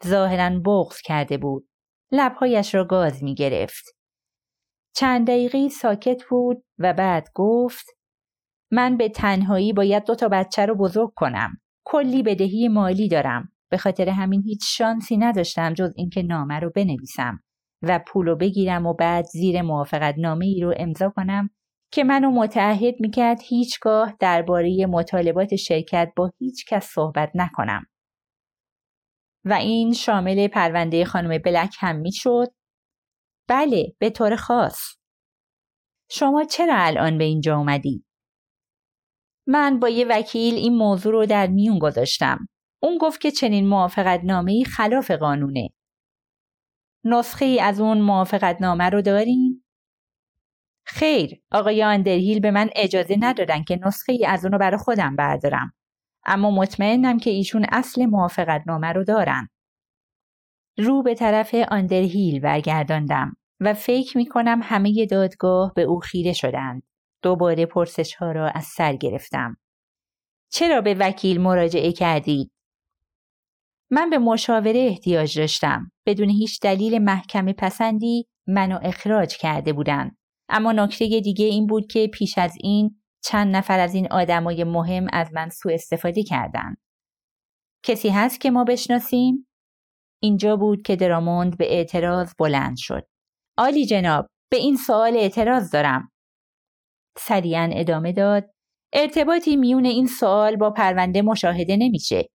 ظاهرا 0.07 0.61
بغض 0.61 1.01
کرده 1.01 1.39
بود. 1.39 1.69
لبهایش 2.13 2.75
را 2.75 2.85
گاز 2.85 3.23
می 3.23 3.35
گرفت. 3.35 3.85
چند 4.97 5.27
دقیقه 5.27 5.69
ساکت 5.69 6.23
بود 6.31 6.65
و 6.79 6.93
بعد 6.93 7.29
گفت 7.35 7.87
من 8.71 8.97
به 8.97 9.09
تنهایی 9.09 9.73
باید 9.73 10.05
دو 10.05 10.15
تا 10.15 10.29
بچه 10.29 10.67
رو 10.67 10.75
بزرگ 10.75 11.13
کنم. 11.17 11.61
کلی 11.85 12.23
بدهی 12.23 12.69
مالی 12.69 13.09
دارم. 13.09 13.53
به 13.71 13.79
خاطر 13.79 14.09
همین 14.09 14.43
هیچ 14.43 14.61
شانسی 14.65 15.17
نداشتم 15.17 15.75
جز 15.75 15.93
اینکه 15.97 16.23
نامه 16.23 16.61
رو 16.61 16.71
بنویسم 16.71 17.43
و 17.83 18.01
پولو 18.07 18.37
بگیرم 18.37 18.87
و 18.87 18.95
بعد 18.95 19.25
زیر 19.25 19.63
موافقت 19.63 20.15
نامه 20.19 20.47
ای 20.47 20.61
رو 20.61 20.75
امضا 20.77 21.11
کنم 21.17 21.51
که 21.93 22.05
منو 22.05 22.31
متعهد 22.31 22.95
می‌کرد 23.01 23.39
هیچگاه 23.43 24.17
درباره 24.21 24.87
مطالبات 24.87 25.57
شرکت 25.57 26.13
با 26.17 26.33
هیچ 26.39 26.67
کس 26.69 26.87
صحبت 26.87 27.31
نکنم. 27.35 27.87
و 29.45 29.53
این 29.53 29.93
شامل 29.93 30.49
پرونده 30.49 31.05
خانم 31.05 31.39
بلک 31.39 31.77
هم 31.79 31.97
می‌شد؟ 31.97 32.47
بله، 33.49 33.95
به 33.99 34.11
طور 34.11 34.37
خاص. 34.37 34.79
شما 36.11 36.45
چرا 36.45 36.75
الان 36.77 37.19
به 37.19 37.25
اینجا 37.25 37.57
اومدید؟ 37.57 38.05
من 39.47 39.79
با 39.81 39.89
یه 39.89 40.07
وکیل 40.09 40.55
این 40.55 40.77
موضوع 40.77 41.13
رو 41.13 41.27
در 41.27 41.47
میون 41.47 41.79
گذاشتم. 41.79 42.47
اون 42.83 42.99
گفت 42.99 43.21
که 43.21 43.31
چنین 43.31 43.69
موافقت 43.69 44.21
نامه 44.25 44.65
خلاف 44.65 45.11
قانونه. 45.11 45.69
نسخه 47.05 47.59
از 47.63 47.81
اون 47.81 48.01
موافقت 48.01 48.57
نامه 48.61 48.85
رو 48.85 49.03
دارین؟ 49.03 49.65
خیر، 50.85 51.43
آقای 51.53 51.85
آندرهیل 51.85 52.41
به 52.41 52.51
من 52.51 52.71
اجازه 52.77 53.17
ندادن 53.21 53.63
که 53.65 53.81
نسخه 53.87 54.13
ای 54.13 54.27
از 54.27 54.45
اونو 54.45 54.59
برای 54.59 54.77
خودم 54.77 55.17
بردارم. 55.17 55.73
اما 56.25 56.51
مطمئنم 56.51 57.19
که 57.19 57.31
ایشون 57.31 57.67
اصل 57.73 58.07
موافقت 58.07 58.63
نامه 58.67 58.93
رو 58.93 59.05
دارن. 59.05 59.49
رو 60.79 61.03
به 61.03 61.15
طرف 61.15 61.55
آندرهیل 61.55 62.41
برگرداندم 62.41 63.37
و 63.61 63.75
فکر 63.75 64.19
می 64.19 64.27
کنم 64.27 64.61
همه 64.63 65.07
دادگاه 65.07 65.73
به 65.77 65.83
او 65.83 65.99
خیره 65.99 66.33
شدند. 66.33 66.83
دوباره 67.23 67.67
پرسش 67.67 68.15
ها 68.15 68.33
را 68.33 68.49
از 68.49 68.65
سر 68.65 68.97
گرفتم. 68.97 69.57
چرا 70.51 70.81
به 70.81 70.95
وکیل 70.95 71.41
مراجعه 71.41 71.93
کردید؟ 71.93 72.51
من 73.95 74.11
به 74.11 74.19
مشاوره 74.19 74.81
احتیاج 74.81 75.39
داشتم. 75.39 75.91
بدون 76.07 76.31
هیچ 76.31 76.61
دلیل 76.61 76.99
محکمه 76.99 77.53
پسندی 77.53 78.27
منو 78.49 78.79
اخراج 78.83 79.37
کرده 79.37 79.73
بودند. 79.73 80.17
اما 80.49 80.73
نکته 80.73 81.21
دیگه 81.21 81.45
این 81.45 81.67
بود 81.67 81.87
که 81.87 82.07
پیش 82.15 82.39
از 82.39 82.55
این 82.61 83.03
چند 83.25 83.57
نفر 83.57 83.79
از 83.81 83.95
این 83.95 84.13
آدمای 84.13 84.65
مهم 84.65 85.07
از 85.13 85.33
من 85.33 85.49
سوء 85.49 85.75
استفاده 85.75 86.23
کردند. 86.23 86.77
کسی 87.85 88.09
هست 88.09 88.41
که 88.41 88.51
ما 88.51 88.65
بشناسیم؟ 88.65 89.49
اینجا 90.23 90.57
بود 90.57 90.83
که 90.83 90.97
دراموند 90.97 91.59
به 91.59 91.75
اعتراض 91.75 92.33
بلند 92.39 92.77
شد. 92.77 93.07
آلی 93.59 93.87
جناب، 93.87 94.27
به 94.51 94.57
این 94.57 94.77
سوال 94.77 95.17
اعتراض 95.17 95.71
دارم. 95.71 96.09
سریعا 97.19 97.71
ادامه 97.73 98.13
داد. 98.13 98.51
ارتباطی 98.93 99.57
میون 99.57 99.85
این 99.85 100.07
سوال 100.07 100.57
با 100.57 100.71
پرونده 100.71 101.23
مشاهده 101.23 101.77
نمیشه. 101.77 102.29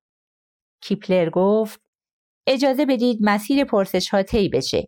کیپلر 0.81 1.29
گفت 1.29 1.81
اجازه 2.47 2.85
بدید 2.85 3.19
مسیر 3.21 3.63
پرسش 3.63 4.09
ها 4.09 4.23
طی 4.23 4.49
بشه. 4.49 4.87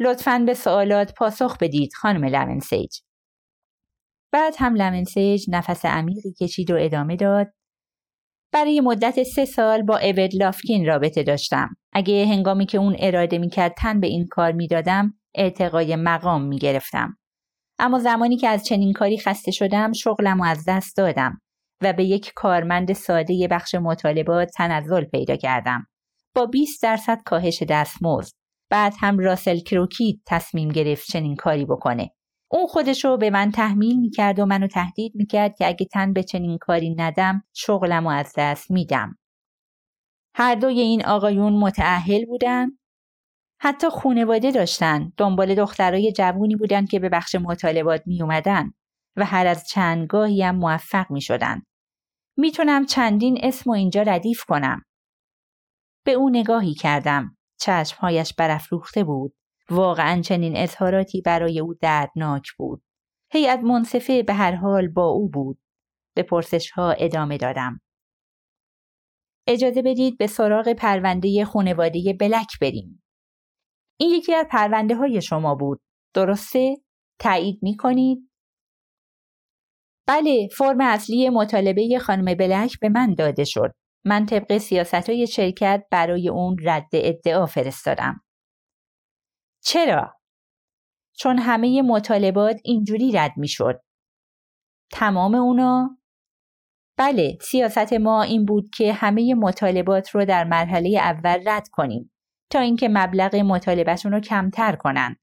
لطفاً 0.00 0.38
به 0.46 0.54
سوالات 0.54 1.14
پاسخ 1.14 1.56
بدید 1.60 1.92
خانم 1.94 2.24
لمنسیج. 2.24 2.98
بعد 4.32 4.54
هم 4.58 4.74
لمنسیج 4.74 5.44
نفس 5.48 5.84
عمیقی 5.84 6.32
کشید 6.40 6.70
و 6.70 6.76
ادامه 6.80 7.16
داد. 7.16 7.46
برای 8.52 8.80
مدت 8.80 9.22
سه 9.22 9.44
سال 9.44 9.82
با 9.82 9.98
اود 9.98 10.30
لافکین 10.34 10.86
رابطه 10.86 11.22
داشتم. 11.22 11.76
اگه 11.92 12.26
هنگامی 12.26 12.66
که 12.66 12.78
اون 12.78 12.96
اراده 12.98 13.38
می‌کرد 13.38 13.74
تن 13.78 14.00
به 14.00 14.06
این 14.06 14.26
کار 14.26 14.52
می‌دادم 14.52 15.14
ارتقای 15.34 15.96
مقام 15.96 16.42
می‌گرفتم. 16.42 17.16
اما 17.78 17.98
زمانی 17.98 18.36
که 18.36 18.48
از 18.48 18.64
چنین 18.64 18.92
کاری 18.92 19.18
خسته 19.18 19.50
شدم 19.50 19.92
شغلم 19.92 20.40
و 20.40 20.44
از 20.44 20.64
دست 20.68 20.96
دادم 20.96 21.40
و 21.82 21.92
به 21.92 22.04
یک 22.04 22.32
کارمند 22.34 22.92
ساده 22.92 23.48
بخش 23.50 23.74
مطالبات 23.74 24.50
تنزل 24.56 25.04
پیدا 25.04 25.36
کردم. 25.36 25.86
با 26.34 26.46
20 26.46 26.82
درصد 26.82 27.22
کاهش 27.24 27.62
دستمزد. 27.62 28.32
بعد 28.70 28.94
هم 28.98 29.18
راسل 29.18 29.58
کروکی 29.58 30.22
تصمیم 30.26 30.68
گرفت 30.68 31.06
چنین 31.06 31.36
کاری 31.36 31.64
بکنه. 31.64 32.10
اون 32.50 32.66
خودشو 32.66 33.16
به 33.16 33.30
من 33.30 33.50
تحمیل 33.50 34.00
می‌کرد 34.00 34.38
و 34.38 34.46
منو 34.46 34.66
تهدید 34.66 35.12
می‌کرد 35.14 35.56
که 35.56 35.66
اگه 35.66 35.86
تن 35.86 36.12
به 36.12 36.22
چنین 36.22 36.58
کاری 36.58 36.94
ندم 36.94 37.42
شغلم 37.54 38.06
و 38.06 38.10
از 38.10 38.32
دست 38.36 38.70
میدم. 38.70 39.18
هر 40.34 40.54
دوی 40.54 40.80
این 40.80 41.04
آقایون 41.04 41.52
متعهل 41.52 42.24
بودن 42.26 42.68
حتی 43.60 43.88
خونواده 43.88 44.50
داشتن 44.50 45.12
دنبال 45.16 45.54
دخترای 45.54 46.12
جوونی 46.12 46.56
بودن 46.56 46.86
که 46.86 46.98
به 46.98 47.08
بخش 47.08 47.34
مطالبات 47.34 48.02
می 48.06 48.22
اومدن 48.22 48.72
و 49.16 49.24
هر 49.24 49.46
از 49.46 49.68
چندگاهی 49.68 50.42
هم 50.42 50.56
موفق 50.56 51.10
می 51.10 51.20
شدن. 51.20 51.62
می‌تونم 52.36 52.86
چندین 52.86 53.38
اسم 53.42 53.70
و 53.70 53.72
اینجا 53.72 54.02
ردیف 54.02 54.44
کنم. 54.44 54.82
به 56.04 56.12
او 56.12 56.30
نگاهی 56.30 56.74
کردم. 56.74 57.36
چشمهایش 57.60 58.34
برافروخته 58.34 59.04
بود. 59.04 59.34
واقعا 59.70 60.20
چنین 60.20 60.56
اظهاراتی 60.56 61.20
برای 61.20 61.60
او 61.60 61.74
دردناک 61.74 62.46
بود. 62.58 62.82
هیئت 63.32 63.58
منصفه 63.58 64.22
به 64.22 64.34
هر 64.34 64.54
حال 64.54 64.88
با 64.88 65.06
او 65.06 65.28
بود. 65.28 65.58
به 66.16 66.22
پرسش 66.22 66.70
ها 66.70 66.90
ادامه 66.90 67.38
دادم. 67.38 67.80
اجازه 69.46 69.82
بدید 69.82 70.18
به 70.18 70.26
سراغ 70.26 70.72
پرونده 70.72 71.44
خانواده 71.44 72.16
بلک 72.20 72.58
بریم. 72.60 73.02
این 74.00 74.10
یکی 74.10 74.34
از 74.34 74.46
پرونده 74.50 74.94
های 74.94 75.22
شما 75.22 75.54
بود. 75.54 75.80
درسته؟ 76.14 76.76
تایید 77.18 77.58
می 77.62 77.76
کنید؟ 77.76 78.29
بله، 80.10 80.48
فرم 80.56 80.80
اصلی 80.80 81.28
مطالبه 81.28 81.98
خانم 81.98 82.34
بلک 82.34 82.80
به 82.80 82.88
من 82.88 83.14
داده 83.14 83.44
شد. 83.44 83.72
من 84.04 84.26
طبق 84.26 84.58
سیاست 84.58 85.10
های 85.10 85.26
شرکت 85.26 85.84
برای 85.90 86.28
اون 86.28 86.56
رد 86.64 86.88
ادعا 86.92 87.46
فرستادم. 87.46 88.20
چرا؟ 89.62 90.14
چون 91.16 91.38
همه 91.38 91.82
مطالبات 91.82 92.60
اینجوری 92.64 93.12
رد 93.12 93.32
می‌شد. 93.36 93.80
تمام 94.92 95.34
اونا 95.34 95.98
بله 96.98 97.38
سیاست 97.40 97.92
ما 97.92 98.22
این 98.22 98.44
بود 98.44 98.70
که 98.74 98.92
همه 98.92 99.34
مطالبات 99.34 100.10
رو 100.10 100.24
در 100.24 100.44
مرحله 100.44 100.98
اول 100.98 101.48
رد 101.48 101.68
کنیم 101.68 102.12
تا 102.50 102.58
اینکه 102.58 102.88
مبلغ 102.88 103.36
مطالبهشون 103.36 104.12
رو 104.12 104.20
کمتر 104.20 104.76
کنن. 104.76 105.16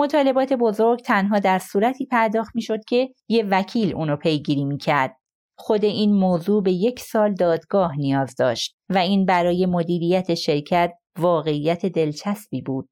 مطالبات 0.00 0.52
بزرگ 0.52 1.00
تنها 1.00 1.38
در 1.38 1.58
صورتی 1.58 2.06
پرداخت 2.06 2.56
می‌شد 2.56 2.84
که 2.88 3.08
یه 3.28 3.44
وکیل 3.50 3.94
اونو 3.94 4.16
پیگیری 4.16 4.64
می‌کرد. 4.64 5.16
خود 5.58 5.84
این 5.84 6.14
موضوع 6.14 6.62
به 6.62 6.72
یک 6.72 7.00
سال 7.00 7.34
دادگاه 7.34 7.96
نیاز 7.96 8.34
داشت 8.38 8.76
و 8.88 8.98
این 8.98 9.26
برای 9.26 9.66
مدیریت 9.66 10.34
شرکت 10.34 10.92
واقعیت 11.18 11.86
دلچسبی 11.86 12.62
بود. 12.62 12.88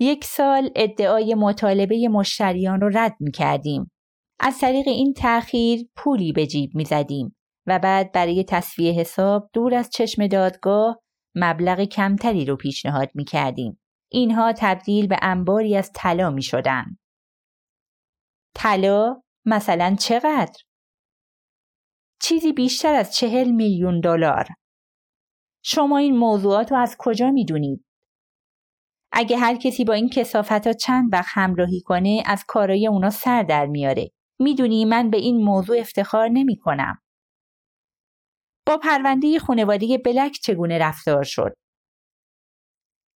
یک 0.00 0.24
سال 0.24 0.70
ادعای 0.76 1.34
مطالبه 1.34 2.08
مشتریان 2.08 2.80
رو 2.80 2.90
رد 2.94 3.16
می 3.20 3.30
کردیم. 3.30 3.90
از 4.40 4.58
طریق 4.58 4.88
این 4.88 5.12
تأخیر 5.12 5.88
پولی 5.96 6.32
به 6.32 6.46
جیب 6.46 6.70
می 6.74 6.84
زدیم 6.84 7.36
و 7.66 7.78
بعد 7.78 8.12
برای 8.12 8.44
تصفیه 8.44 8.92
حساب 8.92 9.50
دور 9.52 9.74
از 9.74 9.90
چشم 9.90 10.26
دادگاه 10.26 11.00
مبلغ 11.34 11.84
کمتری 11.84 12.44
رو 12.44 12.56
پیشنهاد 12.56 13.08
می 13.14 13.24
کردیم. 13.24 13.80
اینها 14.14 14.52
تبدیل 14.58 15.06
به 15.06 15.18
انباری 15.22 15.76
از 15.76 15.90
طلا 15.94 16.30
می 16.30 16.42
شدن. 16.42 16.84
طلا 18.54 19.22
مثلا 19.44 19.96
چقدر؟ 20.00 20.62
چیزی 22.22 22.52
بیشتر 22.52 22.94
از 22.94 23.14
چهل 23.14 23.50
میلیون 23.50 24.00
دلار. 24.00 24.46
شما 25.64 25.98
این 25.98 26.16
موضوعات 26.16 26.72
رو 26.72 26.78
از 26.78 26.96
کجا 26.98 27.30
می 27.30 27.44
دونید؟ 27.44 27.84
اگه 29.12 29.36
هر 29.36 29.56
کسی 29.56 29.84
با 29.84 29.94
این 29.94 30.08
کسافت 30.08 30.66
ها 30.66 30.72
چند 30.72 31.12
وقت 31.12 31.28
همراهی 31.28 31.80
کنه 31.80 32.22
از 32.26 32.44
کارای 32.48 32.86
اونا 32.86 33.10
سر 33.10 33.42
در 33.42 33.66
میاره. 33.66 34.10
می‌دونی 34.40 34.84
من 34.84 35.10
به 35.10 35.16
این 35.16 35.44
موضوع 35.44 35.78
افتخار 35.78 36.28
نمی 36.28 36.56
کنم. 36.56 37.02
با 38.66 38.78
پرونده 38.78 39.38
خانواده 39.38 39.98
بلک 39.98 40.32
چگونه 40.32 40.78
رفتار 40.78 41.22
شد؟ 41.22 41.54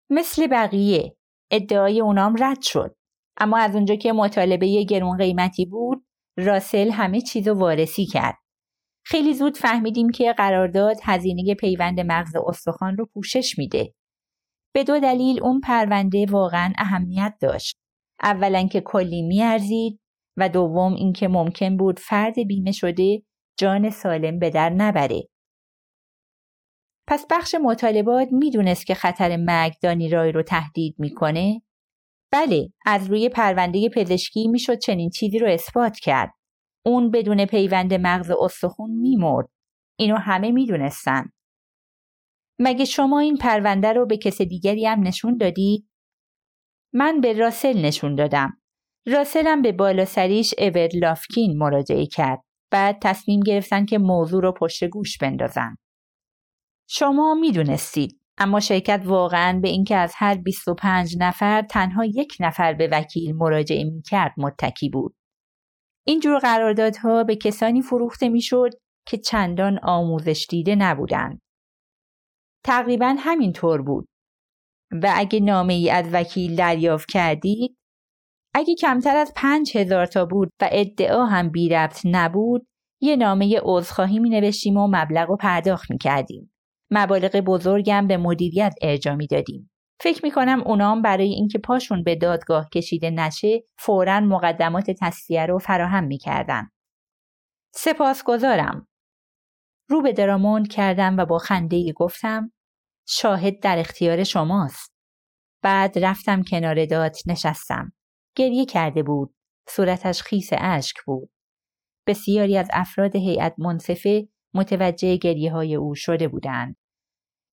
مثل 0.09 0.47
بقیه 0.47 1.15
ادعای 1.51 2.01
اونام 2.01 2.35
رد 2.39 2.61
شد. 2.61 2.95
اما 3.37 3.57
از 3.57 3.75
اونجا 3.75 3.95
که 3.95 4.13
مطالبه 4.13 4.83
گرون 4.83 5.17
قیمتی 5.17 5.65
بود 5.65 6.05
راسل 6.37 6.89
همه 6.89 7.21
چیز 7.21 7.47
وارسی 7.47 8.05
کرد. 8.05 8.37
خیلی 9.05 9.33
زود 9.33 9.57
فهمیدیم 9.57 10.09
که 10.09 10.33
قرارداد 10.33 10.97
هزینه 11.03 11.55
پیوند 11.55 11.99
مغز 11.99 12.35
استخوان 12.47 12.97
رو 12.97 13.05
پوشش 13.13 13.57
میده. 13.57 13.93
به 14.73 14.83
دو 14.83 14.99
دلیل 14.99 15.43
اون 15.43 15.59
پرونده 15.59 16.25
واقعا 16.25 16.73
اهمیت 16.77 17.33
داشت. 17.41 17.77
اولا 18.23 18.67
که 18.67 18.81
کلی 18.81 19.21
میارزید 19.21 19.99
و 20.37 20.49
دوم 20.49 20.93
اینکه 20.93 21.27
ممکن 21.27 21.77
بود 21.77 21.99
فرد 21.99 22.35
بیمه 22.47 22.71
شده 22.71 23.21
جان 23.59 23.89
سالم 23.89 24.39
به 24.39 24.49
در 24.49 24.69
نبره. 24.69 25.23
پس 27.07 27.25
بخش 27.29 27.55
مطالبات 27.63 28.27
می‌دونست 28.31 28.85
که 28.85 28.93
خطر 28.93 29.37
مرگ 29.37 29.73
دانی 29.81 30.09
رای 30.09 30.31
رو 30.31 30.43
تهدید 30.43 30.95
می‌کنه؟ 30.99 31.61
بله، 32.31 32.69
از 32.85 33.09
روی 33.09 33.29
پرونده 33.29 33.89
پزشکی 33.89 34.47
می‌شد 34.47 34.79
چنین 34.79 35.09
چیزی 35.09 35.39
رو 35.39 35.47
اثبات 35.47 35.97
کرد. 35.99 36.33
اون 36.85 37.11
بدون 37.11 37.45
پیوند 37.45 37.93
مغز 37.93 38.31
استخون 38.41 38.91
میمرد. 38.91 39.49
اینو 39.99 40.15
همه 40.15 40.51
می‌دونستن. 40.51 41.25
مگه 42.59 42.85
شما 42.85 43.19
این 43.19 43.37
پرونده 43.37 43.93
رو 43.93 44.05
به 44.05 44.17
کس 44.17 44.41
دیگری 44.41 44.85
هم 44.85 45.07
نشون 45.07 45.37
دادی؟ 45.37 45.87
من 46.93 47.21
به 47.21 47.33
راسل 47.33 47.85
نشون 47.85 48.15
دادم. 48.15 48.61
راسلم 49.07 49.61
به 49.61 49.71
بالا 49.71 50.05
سریش 50.05 50.53
اور 50.57 50.89
لافکین 50.93 51.57
مراجعه 51.57 52.05
کرد. 52.05 52.43
بعد 52.71 52.97
تصمیم 53.01 53.39
گرفتن 53.39 53.85
که 53.85 53.97
موضوع 53.97 54.41
رو 54.41 54.51
پشت 54.51 54.83
گوش 54.83 55.17
بندازن. 55.17 55.75
شما 56.89 57.33
می‌دونستید 57.33 58.19
اما 58.37 58.59
شرکت 58.59 59.01
واقعا 59.05 59.59
به 59.59 59.67
اینکه 59.67 59.95
از 59.95 60.13
هر 60.15 60.35
25 60.35 61.15
نفر 61.19 61.61
تنها 61.61 62.05
یک 62.05 62.37
نفر 62.39 62.73
به 62.73 62.89
وکیل 62.91 63.35
مراجعه 63.35 63.83
می‌کرد 63.83 64.33
متکی 64.37 64.89
بود. 64.89 65.15
اینجور 66.07 66.39
قراردادها 66.39 67.23
به 67.23 67.35
کسانی 67.35 67.81
فروخته 67.81 68.29
می‌شد 68.29 68.69
که 69.07 69.17
چندان 69.17 69.79
آموزش 69.83 70.47
دیده 70.49 70.75
نبودند. 70.75 71.41
تقریبا 72.65 73.15
همین 73.19 73.53
طور 73.53 73.81
بود. 73.81 74.07
و 74.91 75.13
اگه 75.15 75.39
نامه 75.39 75.73
ای 75.73 75.89
از 75.89 76.05
وکیل 76.13 76.55
دریافت 76.55 77.09
کردید 77.09 77.77
اگه 78.55 78.75
کمتر 78.75 79.17
از 79.17 79.33
پنج 79.35 79.77
هزار 79.77 80.05
تا 80.05 80.25
بود 80.25 80.49
و 80.61 80.69
ادعا 80.71 81.25
هم 81.25 81.49
بی 81.49 81.69
ربط 81.69 82.01
نبود 82.05 82.67
یه 83.01 83.15
نامه 83.15 83.59
عذرخواهی 83.63 84.19
می 84.19 84.29
نوشتیم 84.29 84.77
و 84.77 84.87
مبلغ 84.87 85.29
رو 85.29 85.37
پرداخت 85.37 85.91
می 85.91 85.97
کردیم. 85.97 86.53
مبالغ 86.91 87.35
بزرگم 87.35 88.07
به 88.07 88.17
مدیریت 88.17 88.75
ارجا 88.81 89.17
دادیم. 89.29 89.71
فکر 89.99 90.25
می 90.25 90.31
کنم 90.31 90.63
اونام 90.65 91.01
برای 91.01 91.29
اینکه 91.29 91.59
پاشون 91.59 92.03
به 92.03 92.15
دادگاه 92.15 92.69
کشیده 92.69 93.09
نشه 93.09 93.63
فورا 93.79 94.19
مقدمات 94.19 94.91
تصفیه 95.01 95.45
رو 95.45 95.59
فراهم 95.59 96.03
می 96.03 96.17
کردن. 96.17 96.69
سپاسگزارم. 97.73 98.87
رو 99.89 100.01
به 100.01 100.13
دراموند 100.13 100.67
کردم 100.67 101.17
و 101.17 101.25
با 101.25 101.37
خنده 101.37 101.93
گفتم 101.93 102.51
شاهد 103.07 103.59
در 103.59 103.79
اختیار 103.79 104.23
شماست. 104.23 104.93
بعد 105.63 105.99
رفتم 105.99 106.43
کنار 106.43 106.85
داد 106.85 107.15
نشستم. 107.27 107.93
گریه 108.35 108.65
کرده 108.65 109.03
بود. 109.03 109.35
صورتش 109.69 110.21
خیس 110.21 110.49
اشک 110.51 110.95
بود. 111.05 111.29
بسیاری 112.07 112.57
از 112.57 112.69
افراد 112.73 113.15
هیئت 113.15 113.53
منصفه 113.57 114.27
متوجه 114.57 115.17
گریه 115.17 115.51
های 115.51 115.75
او 115.75 115.95
شده 115.95 116.27
بودند. 116.27 116.75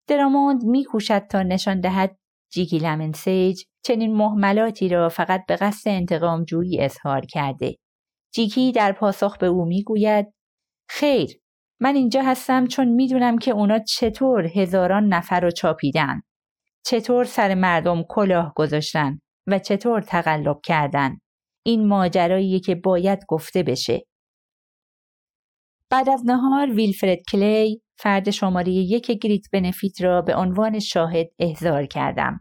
دراموند 0.09 0.65
میکوشد 0.65 1.27
تا 1.31 1.43
نشان 1.43 1.81
دهد 1.81 2.19
جیکی 2.53 2.79
لمنسیج 2.79 3.63
چنین 3.83 4.17
محملاتی 4.17 4.89
را 4.89 5.09
فقط 5.09 5.47
به 5.49 5.57
قصد 5.57 5.91
انتقام 5.91 6.45
جویی 6.45 6.81
اظهار 6.81 7.27
کرده. 7.27 7.77
جیکی 8.35 8.73
در 8.73 8.93
پاسخ 8.93 9.39
به 9.39 9.47
او 9.47 9.65
می‌گوید 9.65 10.27
خیر 10.89 11.41
من 11.81 11.95
اینجا 11.95 12.23
هستم 12.23 12.67
چون 12.67 12.89
می‌دونم 12.89 13.39
که 13.39 13.51
اونا 13.51 13.79
چطور 13.79 14.45
هزاران 14.45 15.09
نفر 15.09 15.41
رو 15.41 15.51
چاپیدن. 15.51 16.21
چطور 16.87 17.25
سر 17.25 17.55
مردم 17.55 18.03
کلاه 18.09 18.53
گذاشتن 18.57 19.19
و 19.47 19.59
چطور 19.59 20.01
تقلب 20.01 20.61
کردن. 20.65 21.19
این 21.67 21.87
ماجراییه 21.87 22.61
که 22.61 22.75
باید 22.75 23.19
گفته 23.29 23.63
بشه. 23.63 24.05
بعد 25.95 26.09
از 26.09 26.23
نهار 26.27 26.71
ویلفرد 26.71 27.19
کلی 27.33 27.83
فرد 27.99 28.31
شماره 28.31 28.73
یک 28.73 29.11
گریت 29.11 29.51
بنفیت 29.53 30.03
را 30.03 30.23
به 30.23 30.37
عنوان 30.37 30.79
شاهد 30.79 31.27
احضار 31.39 31.87
کردم. 31.87 32.41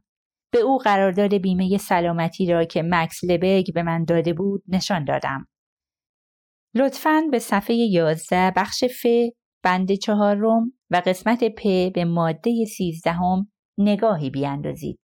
به 0.53 0.59
او 0.59 0.77
قرارداد 0.77 1.33
بیمه 1.33 1.77
سلامتی 1.77 2.51
را 2.51 2.65
که 2.65 2.83
مکس 2.85 3.23
لبگ 3.23 3.73
به 3.73 3.83
من 3.83 4.03
داده 4.03 4.33
بود 4.33 4.63
نشان 4.67 5.05
دادم. 5.05 5.47
لطفاً 6.75 7.21
به 7.31 7.39
صفحه 7.39 7.75
11 7.75 8.53
بخش 8.55 8.83
ف 8.83 9.05
بند 9.63 9.93
چهارم 9.93 10.73
و 10.89 11.01
قسمت 11.05 11.43
پ 11.43 11.93
به 11.93 12.05
ماده 12.05 12.65
سیزدهم 12.65 13.51
نگاهی 13.77 14.29
بیاندازید. 14.29 14.99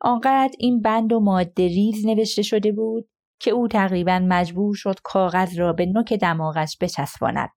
آنقدر 0.00 0.54
این 0.58 0.80
بند 0.80 1.12
و 1.12 1.20
ماده 1.20 1.66
ریز 1.66 2.06
نوشته 2.06 2.42
شده 2.42 2.72
بود 2.72 3.08
که 3.42 3.50
او 3.50 3.68
تقریبا 3.68 4.18
مجبور 4.28 4.74
شد 4.74 5.00
کاغذ 5.04 5.58
را 5.58 5.72
به 5.72 5.86
نوک 5.86 6.12
دماغش 6.12 6.76
بچسباند. 6.80 7.50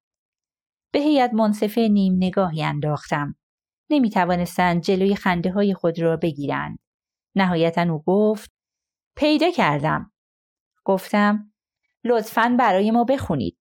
به 0.91 0.99
هیئت 0.99 1.33
منصفه 1.33 1.87
نیم 1.87 2.13
نگاهی 2.15 2.63
انداختم. 2.63 3.35
نمی 3.89 4.09
توانستند 4.09 4.81
جلوی 4.81 5.15
خنده 5.15 5.51
های 5.51 5.73
خود 5.73 6.01
را 6.01 6.17
بگیرند. 6.17 6.79
نهایتا 7.35 7.81
او 7.81 8.03
گفت 8.05 8.51
پیدا 9.15 9.51
کردم. 9.51 10.11
گفتم 10.83 11.53
لطفا 12.03 12.55
برای 12.59 12.91
ما 12.91 13.03
بخونید. 13.03 13.57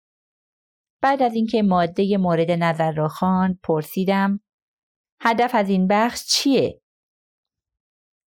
بعد 1.03 1.23
از 1.23 1.35
اینکه 1.35 1.63
ماده 1.63 2.17
مورد 2.17 2.51
نظر 2.51 2.93
را 2.93 3.09
خواند 3.09 3.59
پرسیدم 3.63 4.41
هدف 5.21 5.55
از 5.55 5.69
این 5.69 5.89
بخش 5.89 6.25
چیه؟ 6.25 6.81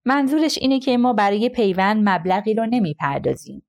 منظورش 0.06 0.58
اینه 0.58 0.80
که 0.80 0.98
ما 0.98 1.14
برای 1.14 1.50
پیوند 1.50 2.10
مبلغی 2.10 2.54
رو 2.54 2.66
نمی‌پردازیم. 2.66 3.67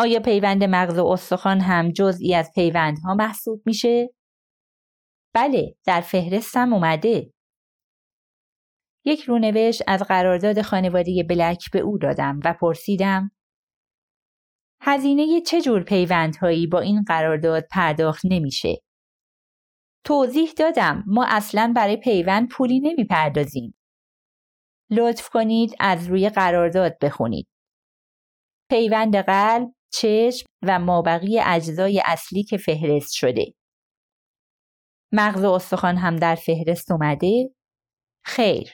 آیا 0.00 0.20
پیوند 0.20 0.64
مغز 0.64 0.98
و 0.98 1.06
استخوان 1.06 1.60
هم 1.60 1.90
جزئی 1.90 2.34
از 2.34 2.50
پیوندها 2.54 3.14
محسوب 3.14 3.62
میشه؟ 3.66 4.10
بله، 5.34 5.74
در 5.86 6.00
فهرستم 6.00 6.72
اومده. 6.72 7.32
یک 9.04 9.20
رونوشت 9.20 9.82
از 9.86 10.02
قرارداد 10.02 10.62
خانواده 10.62 11.22
بلک 11.28 11.70
به 11.72 11.78
او 11.78 11.98
دادم 11.98 12.40
و 12.44 12.54
پرسیدم 12.60 13.30
هزینه 14.82 15.40
چه 15.40 15.60
جور 15.60 15.82
پیوندهایی 15.82 16.66
با 16.66 16.80
این 16.80 17.02
قرارداد 17.02 17.64
پرداخت 17.70 18.22
نمیشه؟ 18.24 18.82
توضیح 20.04 20.50
دادم 20.58 21.04
ما 21.06 21.26
اصلا 21.28 21.72
برای 21.76 21.96
پیوند 21.96 22.48
پولی 22.48 22.80
نمی‌پردازیم. 22.80 23.74
لطف 24.90 25.28
کنید 25.28 25.74
از 25.80 26.06
روی 26.06 26.28
قرارداد 26.28 26.98
بخونید. 27.02 27.48
پیوند 28.70 29.16
قلب، 29.16 29.72
چشم 29.92 30.46
و 30.62 30.78
مابقی 30.78 31.40
اجزای 31.40 32.02
اصلی 32.04 32.42
که 32.42 32.56
فهرست 32.56 33.12
شده. 33.12 33.54
مغز 35.12 35.44
و 35.44 35.50
استخوان 35.50 35.96
هم 35.96 36.16
در 36.16 36.34
فهرست 36.34 36.90
اومده؟ 36.90 37.50
خیر. 38.24 38.70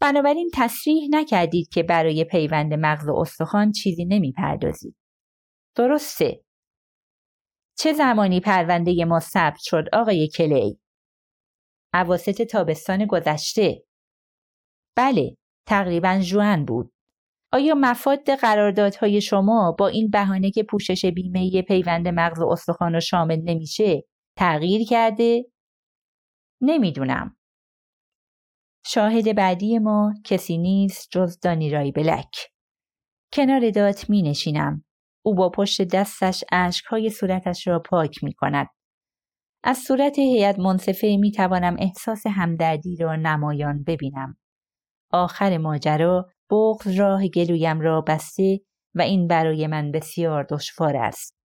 بنابراین 0.00 0.50
تصریح 0.54 1.08
نکردید 1.10 1.68
که 1.68 1.82
برای 1.82 2.24
پیوند 2.24 2.74
مغز 2.74 3.08
و 3.08 3.14
استخوان 3.16 3.72
چیزی 3.72 4.04
نمی‌پردازید. 4.04 4.96
درسته. 5.76 6.44
چه 7.78 7.92
زمانی 7.92 8.40
پرونده 8.40 9.04
ما 9.04 9.20
ثبت 9.20 9.58
شد 9.60 9.84
آقای 9.92 10.28
کلی؟ 10.28 10.80
عواست 11.92 12.42
تابستان 12.42 13.06
گذشته. 13.06 13.84
بله، 14.96 15.36
تقریبا 15.66 16.20
جوان 16.22 16.64
بود. 16.64 16.92
آیا 17.52 17.74
مفاد 17.74 18.30
قراردادهای 18.30 19.20
شما 19.20 19.76
با 19.78 19.88
این 19.88 20.10
بهانه 20.10 20.50
که 20.50 20.62
پوشش 20.62 21.06
بیمه 21.06 21.62
پیوند 21.62 22.08
مغز 22.08 22.40
و 22.40 22.46
استخوان 22.46 23.00
شامل 23.00 23.40
نمیشه 23.44 24.02
تغییر 24.36 24.86
کرده؟ 24.88 25.44
نمی‌دونم. 26.60 27.36
شاهد 28.86 29.36
بعدی 29.36 29.78
ما 29.78 30.14
کسی 30.24 30.58
نیست 30.58 31.08
جز 31.10 31.40
دانی 31.40 31.70
رای 31.70 31.92
بلک. 31.92 32.30
کنار 33.32 33.70
دات 33.70 34.10
می 34.10 34.22
نشینم. 34.22 34.84
او 35.24 35.34
با 35.34 35.50
پشت 35.50 35.82
دستش 35.82 36.44
اشکهای 36.52 37.10
صورتش 37.10 37.66
را 37.66 37.78
پاک 37.78 38.24
می 38.24 38.32
کند. 38.32 38.66
از 39.64 39.78
صورت 39.78 40.18
هیئت 40.18 40.58
منصفه 40.58 41.16
می 41.20 41.32
توانم 41.32 41.76
احساس 41.78 42.26
همدردی 42.26 42.96
را 42.96 43.16
نمایان 43.16 43.82
ببینم. 43.82 44.38
آخر 45.12 45.58
ماجرا 45.58 46.30
بغض 46.50 46.98
راه 46.98 47.28
گلویم 47.28 47.80
را 47.80 48.00
بسته 48.00 48.60
و 48.94 49.02
این 49.02 49.26
برای 49.26 49.66
من 49.66 49.92
بسیار 49.92 50.46
دشوار 50.50 50.96
است. 50.96 51.36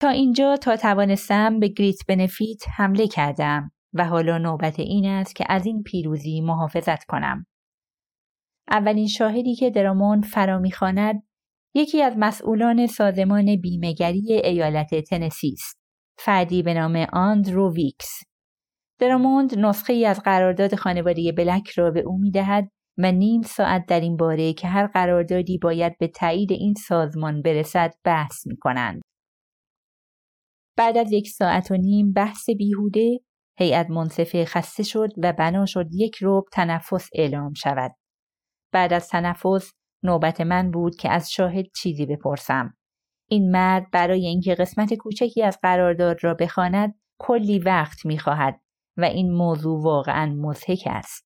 تا 0.00 0.08
اینجا 0.08 0.56
تا 0.56 0.76
توانستم 0.76 1.60
به 1.60 1.68
گریت 1.68 1.98
بنفیت 2.08 2.62
حمله 2.76 3.08
کردم 3.08 3.70
و 3.94 4.04
حالا 4.04 4.38
نوبت 4.38 4.78
این 4.78 5.06
است 5.06 5.36
که 5.36 5.44
از 5.48 5.66
این 5.66 5.82
پیروزی 5.82 6.40
محافظت 6.40 7.04
کنم. 7.04 7.46
اولین 8.70 9.06
شاهدی 9.06 9.54
که 9.54 9.70
دراموند 9.70 10.24
فرا 10.24 10.58
می‌خواند 10.58 11.22
یکی 11.74 12.02
از 12.02 12.14
مسئولان 12.16 12.86
سازمان 12.86 13.56
بیمهگری 13.56 14.32
ایالت 14.32 14.94
تنسی 14.94 15.52
است. 15.52 15.80
فردی 16.18 16.62
به 16.62 16.74
نام 16.74 17.06
آندرو 17.12 17.74
ویکس. 17.74 18.20
دراموند 18.98 19.58
نسخه 19.58 19.92
ای 19.92 20.06
از 20.06 20.20
قرارداد 20.20 20.74
خانواده 20.74 21.32
بلک 21.32 21.68
را 21.68 21.90
به 21.90 22.00
او 22.00 22.18
می‌دهد 22.18 22.70
و 22.98 23.12
نیم 23.12 23.42
ساعت 23.42 23.86
در 23.86 24.00
این 24.00 24.16
باره 24.16 24.52
که 24.52 24.68
هر 24.68 24.86
قراردادی 24.86 25.58
باید 25.58 25.98
به 25.98 26.08
تایید 26.08 26.52
این 26.52 26.74
سازمان 26.74 27.42
برسد 27.42 27.94
بحث 28.04 28.46
می 28.46 28.56
کنند. 28.56 29.02
بعد 30.76 30.96
از 30.96 31.12
یک 31.12 31.28
ساعت 31.28 31.70
و 31.70 31.76
نیم 31.76 32.12
بحث 32.12 32.50
بیهوده 32.50 33.20
هیئت 33.58 33.90
منصفه 33.90 34.44
خسته 34.44 34.82
شد 34.82 35.08
و 35.22 35.32
بنا 35.32 35.66
شد 35.66 35.86
یک 35.92 36.16
روب 36.16 36.44
تنفس 36.52 37.08
اعلام 37.14 37.52
شود. 37.54 37.92
بعد 38.72 38.92
از 38.92 39.08
تنفس 39.08 39.72
نوبت 40.02 40.40
من 40.40 40.70
بود 40.70 40.96
که 40.96 41.10
از 41.10 41.30
شاهد 41.30 41.64
چیزی 41.76 42.06
بپرسم. 42.06 42.74
این 43.30 43.50
مرد 43.50 43.90
برای 43.92 44.26
اینکه 44.26 44.54
قسمت 44.54 44.94
کوچکی 44.94 45.42
از 45.42 45.58
قرارداد 45.62 46.24
را 46.24 46.34
بخواند 46.34 46.94
کلی 47.18 47.58
وقت 47.58 48.06
می‌خواهد 48.06 48.60
و 48.96 49.04
این 49.04 49.32
موضوع 49.32 49.82
واقعا 49.82 50.34
مضحک 50.34 50.82
است. 50.86 51.25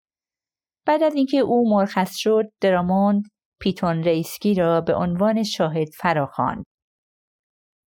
بعد 0.87 1.03
از 1.03 1.14
اینکه 1.14 1.38
او 1.38 1.71
مرخص 1.71 2.16
شد 2.16 2.53
دراموند 2.61 3.23
پیتون 3.61 4.03
ریسکی 4.03 4.55
را 4.55 4.81
به 4.81 4.95
عنوان 4.95 5.43
شاهد 5.43 5.88
فراخواند. 5.99 6.64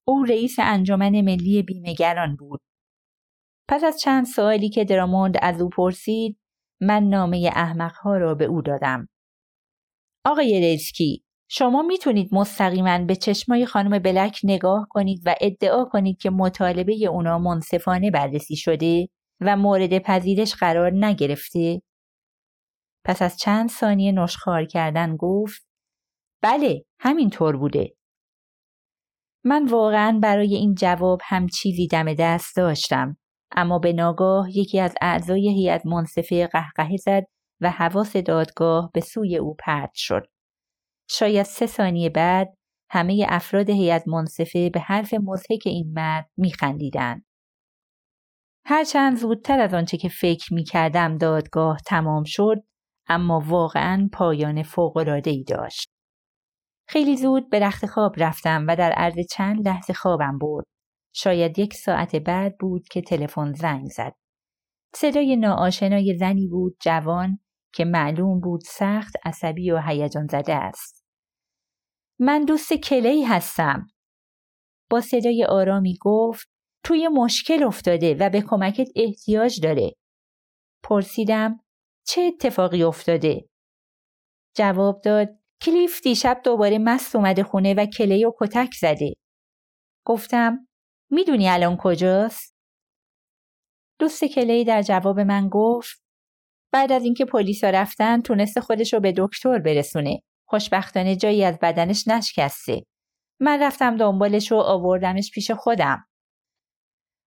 او 0.08 0.24
رئیس 0.24 0.56
انجمن 0.60 1.22
ملی 1.22 1.64
بیمهگران 1.64 2.36
بود. 2.36 2.60
پس 3.70 3.84
از 3.84 4.00
چند 4.00 4.26
سوالی 4.26 4.70
که 4.70 4.86
دراموند 4.86 5.38
از 5.42 5.62
او 5.62 5.70
پرسید 5.70 6.38
من 6.82 7.04
نامه 7.04 7.52
احمقها 7.56 8.18
را 8.18 8.36
به 8.36 8.46
او 8.46 8.62
دادم. 8.62 9.08
آقای 10.26 10.60
ریسکی 10.60 11.24
شما 11.50 11.82
می‌تونید 11.82 12.30
مستقیما 12.32 12.98
به 13.06 13.16
چشمای 13.16 13.66
خانم 13.66 14.00
بلک 14.00 14.40
نگاه 14.44 14.88
کنید 14.90 15.22
و 15.26 15.36
ادعا 15.42 15.86
کنید 15.86 16.18
که 16.18 16.30
مطالبه 16.30 17.08
اونا 17.10 17.40
منصفانه 17.40 18.12
بررسی 18.12 18.56
شده 18.56 19.08
و 19.42 19.58
مورد 19.58 20.00
پذیرش 20.00 20.56
قرار 20.56 20.92
نگرفته؟ 21.06 21.82
پس 23.06 23.22
از 23.22 23.38
چند 23.38 23.70
ثانیه 23.70 24.12
نشخار 24.12 24.66
کردن 24.66 25.16
گفت 25.16 25.68
بله 26.42 26.86
همینطور 27.00 27.58
بوده. 27.58 27.96
من 29.46 29.66
واقعا 29.66 30.20
برای 30.24 30.56
این 30.56 30.76
جواب 30.76 31.22
هم 31.24 31.48
چیزی 31.48 31.88
دم 31.88 32.14
دست 32.14 32.56
داشتم 32.56 33.18
اما 33.52 33.80
به 33.80 33.94
ناگاه 33.94 34.58
یکی 34.58 34.80
از 34.80 34.96
اعضای 35.02 35.50
هیئت 35.50 35.86
منصفه 35.86 36.48
قهقه 36.48 36.98
زد 36.98 37.24
و 37.62 37.70
حواس 37.70 38.18
دادگاه 38.18 38.92
به 38.94 39.02
سوی 39.02 39.38
او 39.38 39.56
پرت 39.60 39.92
شد. 39.94 40.26
شاید 41.10 41.46
سه 41.46 41.66
ثانیه 41.66 42.10
بعد 42.10 42.58
همه 42.90 43.26
افراد 43.30 43.70
هیئت 43.70 44.08
منصفه 44.08 44.70
به 44.70 44.80
حرف 44.80 45.14
مضحک 45.14 45.62
این 45.66 45.94
مرد 45.94 46.30
میخندیدند. 46.38 47.26
هرچند 48.66 49.18
زودتر 49.18 49.60
از 49.60 49.74
آنچه 49.74 49.98
که 49.98 50.10
فکر 50.10 50.54
می 50.54 50.64
کردم 50.64 51.18
دادگاه 51.18 51.78
تمام 51.86 52.24
شد 52.24 52.64
اما 53.08 53.44
واقعا 53.46 54.10
پایان 54.14 54.64
ای 55.26 55.44
داشت. 55.44 55.90
خیلی 56.88 57.18
زود 57.18 57.50
به 57.50 57.60
رخت 57.60 57.86
خواب 57.86 58.16
رفتم 58.18 58.66
و 58.68 58.76
در 58.76 58.92
عرض 58.92 59.16
چند 59.32 59.68
لحظه 59.68 59.94
خوابم 59.94 60.38
برد. 60.38 60.66
شاید 61.16 61.60
یک 61.60 61.74
ساعت 61.74 62.16
بعد 62.16 62.58
بود 62.58 62.88
که 62.88 63.02
تلفن 63.02 63.54
زنگ 63.54 63.86
زد. 63.86 64.14
صدای 64.96 65.36
ناآشنای 65.36 66.18
زنی 66.20 66.48
بود 66.48 66.78
جوان 66.82 67.40
که 67.74 67.86
معلوم 67.86 68.40
بود 68.40 68.62
سخت 68.66 69.14
عصبی 69.26 69.72
و 69.72 69.82
هیجان 69.88 70.28
زده 70.28 70.56
است. 70.56 71.06
من 72.20 72.46
دوست 72.46 72.74
کلی 72.74 73.24
هستم. 73.24 73.88
با 74.90 75.02
صدای 75.02 75.46
آرامی 75.50 75.98
گفت 76.02 76.48
توی 76.84 77.08
مشکل 77.08 77.64
افتاده 77.64 78.16
و 78.20 78.30
به 78.30 78.42
کمکت 78.42 78.88
احتیاج 78.96 79.62
داره. 79.62 79.92
پرسیدم 80.84 81.60
چه 82.08 82.22
اتفاقی 82.22 82.84
افتاده؟ 82.84 83.50
جواب 84.56 85.02
داد 85.02 85.30
کلیف 85.62 86.02
دیشب 86.02 86.42
دوباره 86.44 86.80
مست 86.80 87.16
اومده 87.16 87.44
خونه 87.44 87.74
و 87.74 87.86
کلی 87.86 88.26
و 88.26 88.34
کتک 88.40 88.74
زده. 88.80 89.14
گفتم 90.06 90.68
می‌دونی 91.12 91.50
الان 91.50 91.78
کجاست؟ 91.80 92.56
دوست 94.00 94.24
کلی 94.24 94.66
در 94.66 94.82
جواب 94.82 95.20
من 95.20 95.50
گفت 95.52 96.04
بعد 96.74 96.92
از 96.92 97.04
اینکه 97.04 97.26
پلیسا 97.26 97.70
رفتن 97.70 98.22
تونسته 98.22 98.62
خودش 98.62 98.94
رو 98.94 99.00
به 99.00 99.14
دکتر 99.18 99.60
برسونه. 99.60 100.20
خوشبختانه 100.48 101.16
جایی 101.16 101.44
از 101.44 101.60
بدنش 101.62 102.08
نشکسته. 102.08 102.84
من 103.40 103.64
رفتم 103.64 103.98
دنبالش 103.98 104.52
و 104.52 104.56
آوردمش 104.56 105.32
پیش 105.34 105.52
خودم. 105.52 106.06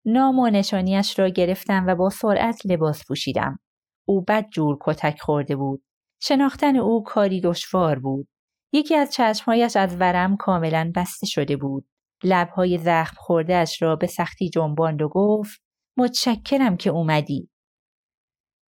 نام 0.06 0.40
و 0.40 0.50
نشانیش 0.50 1.20
را 1.20 1.28
گرفتم 1.28 1.86
و 1.88 1.96
با 1.96 2.10
سرعت 2.10 2.66
لباس 2.66 3.04
پوشیدم. 3.08 3.60
او 4.06 4.22
بد 4.22 4.50
جور 4.50 4.78
کتک 4.82 5.20
خورده 5.22 5.56
بود. 5.56 5.84
شناختن 6.22 6.78
او 6.78 7.04
کاری 7.04 7.42
دشوار 7.42 8.00
بود. 8.00 8.28
یکی 8.74 8.96
از 8.96 9.14
چشمهایش 9.14 9.76
از 9.76 9.96
ورم 10.00 10.38
کاملا 10.38 10.92
بسته 10.96 11.28
شده 11.28 11.58
بود. 11.58 11.88
لبهای 12.24 12.78
زخم 12.78 13.16
خوردهش 13.18 13.82
را 13.82 13.96
به 13.96 14.08
سختی 14.08 14.50
جنباند 14.50 15.02
و 15.02 15.10
گفت 15.10 15.62
متشکرم 15.98 16.78
که 16.78 16.90
اومدی. 16.90 17.50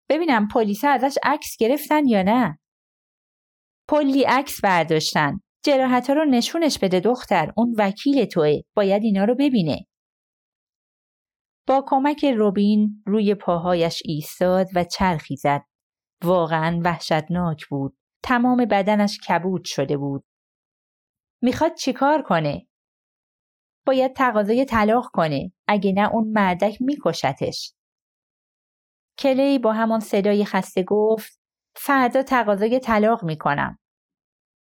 ببینم 0.08 0.48
پلیس 0.48 0.84
ازش 0.84 1.18
عکس 1.22 1.56
گرفتن 1.58 2.06
یا 2.06 2.22
نه؟ 2.22 2.58
پلی 3.88 4.22
عکس 4.22 4.60
برداشتن. 4.60 5.40
جراحت 5.64 6.10
رو 6.10 6.24
نشونش 6.24 6.78
بده 6.78 7.00
دختر. 7.00 7.52
اون 7.56 7.74
وکیل 7.78 8.24
توه. 8.24 8.60
باید 8.76 9.02
اینا 9.02 9.24
رو 9.24 9.34
ببینه. 9.34 9.87
با 11.68 11.84
کمک 11.86 12.24
روبین 12.24 13.02
روی 13.06 13.34
پاهایش 13.34 14.02
ایستاد 14.04 14.66
و 14.74 14.84
چرخی 14.84 15.36
زد. 15.36 15.62
واقعا 16.24 16.80
وحشتناک 16.84 17.66
بود. 17.66 17.98
تمام 18.22 18.64
بدنش 18.70 19.18
کبود 19.18 19.64
شده 19.64 19.96
بود. 19.96 20.24
می‌خواد 21.42 21.74
چیکار 21.74 22.22
کنه؟ 22.22 22.66
باید 23.86 24.12
تقاضای 24.12 24.64
طلاق 24.64 25.10
کنه. 25.12 25.52
اگه 25.66 25.92
نه 25.92 26.14
اون 26.14 26.32
مردک 26.32 26.76
میکشتش. 26.80 27.74
کلی 29.18 29.58
با 29.58 29.72
همان 29.72 30.00
صدای 30.00 30.44
خسته 30.44 30.82
گفت 30.82 31.40
فردا 31.76 32.22
تقاضای 32.22 32.80
طلاق 32.80 33.24
می‌کنم. 33.24 33.78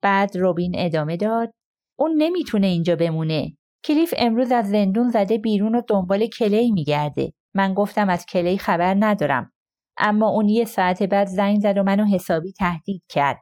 بعد 0.01 0.37
روبین 0.37 0.73
ادامه 0.77 1.17
داد 1.17 1.53
اون 1.99 2.13
نمی‌تونه 2.17 2.67
اینجا 2.67 2.95
بمونه. 2.95 3.57
کلیف 3.83 4.13
امروز 4.17 4.51
از 4.51 4.69
زندون 4.69 5.09
زده 5.09 5.37
بیرون 5.37 5.75
و 5.75 5.81
دنبال 5.87 6.27
کلی 6.27 6.71
میگرده. 6.71 7.33
من 7.55 7.73
گفتم 7.73 8.09
از 8.09 8.25
کلی 8.25 8.57
خبر 8.57 8.95
ندارم. 8.99 9.51
اما 9.97 10.29
اون 10.29 10.49
یه 10.49 10.65
ساعت 10.65 11.03
بعد 11.03 11.27
زنگ 11.27 11.59
زد 11.59 11.77
و 11.77 11.83
منو 11.83 12.05
حسابی 12.05 12.51
تهدید 12.51 13.03
کرد. 13.09 13.37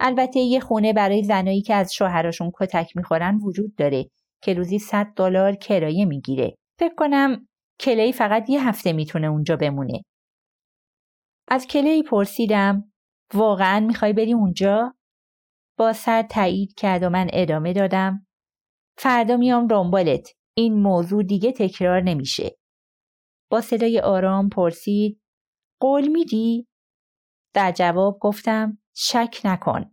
البته 0.00 0.40
یه 0.40 0.60
خونه 0.60 0.92
برای 0.92 1.22
زنایی 1.22 1.62
که 1.62 1.74
از 1.74 1.94
شوهراشون 1.94 2.52
کتک 2.54 2.96
می‌خورن 2.96 3.36
وجود 3.36 3.74
داره 3.76 4.10
که 4.42 4.54
روزی 4.54 4.78
100 4.78 5.06
دلار 5.16 5.54
کرایه 5.54 6.04
می‌گیره. 6.04 6.56
فکر 6.78 6.94
کنم 6.94 7.48
کلی 7.80 8.12
فقط 8.12 8.50
یه 8.50 8.68
هفته 8.68 8.92
می‌تونه 8.92 9.26
اونجا 9.26 9.56
بمونه. 9.56 10.02
از 11.48 11.66
کلی 11.66 12.02
پرسیدم 12.02 12.92
واقعا 13.34 13.80
می‌خوای 13.80 14.12
بری 14.12 14.32
اونجا؟ 14.32 14.94
با 15.78 15.92
سر 15.92 16.22
تایید 16.22 16.74
کرد 16.74 17.02
و 17.02 17.08
من 17.08 17.28
ادامه 17.32 17.72
دادم 17.72 18.26
فردا 19.02 19.36
میام 19.36 19.66
دنبالت 19.66 20.28
این 20.56 20.82
موضوع 20.82 21.22
دیگه 21.22 21.52
تکرار 21.52 22.00
نمیشه. 22.00 22.56
با 23.50 23.60
صدای 23.60 24.00
آرام 24.00 24.48
پرسید 24.48 25.20
قول 25.80 26.08
میدی؟ 26.08 26.68
در 27.54 27.72
جواب 27.72 28.18
گفتم 28.20 28.78
شک 28.96 29.40
نکن. 29.44 29.84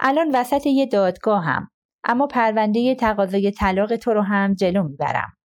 الان 0.00 0.30
وسط 0.34 0.66
یه 0.66 0.86
دادگاه 0.86 1.44
هم. 1.44 1.70
اما 2.04 2.26
پرونده 2.26 2.94
تقاضای 2.94 3.50
طلاق 3.50 3.96
تو 3.96 4.12
رو 4.12 4.22
هم 4.22 4.54
جلو 4.54 4.82
می‌برم. 4.82 5.36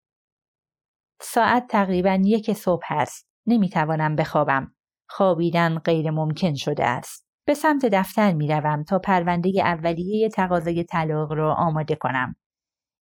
ساعت 1.22 1.68
تقریبا 1.68 2.22
یک 2.26 2.54
صبح 2.54 2.84
هست. 2.86 3.28
نمی‌توانم 3.48 4.16
بخوابم. 4.16 4.76
خوابیدن 5.10 5.80
غیر 5.80 6.12
ممکن 6.12 6.54
شده 6.54 6.86
است. 6.86 7.28
به 7.48 7.54
سمت 7.54 7.86
دفتر 7.86 8.34
می‌روم 8.34 8.84
تا 8.84 9.00
پرونده 9.00 9.52
اولیه 9.60 10.30
تقاضای 10.30 10.84
طلاق 10.84 11.34
را 11.34 11.56
آماده 11.56 11.96
کنم. 11.96 12.36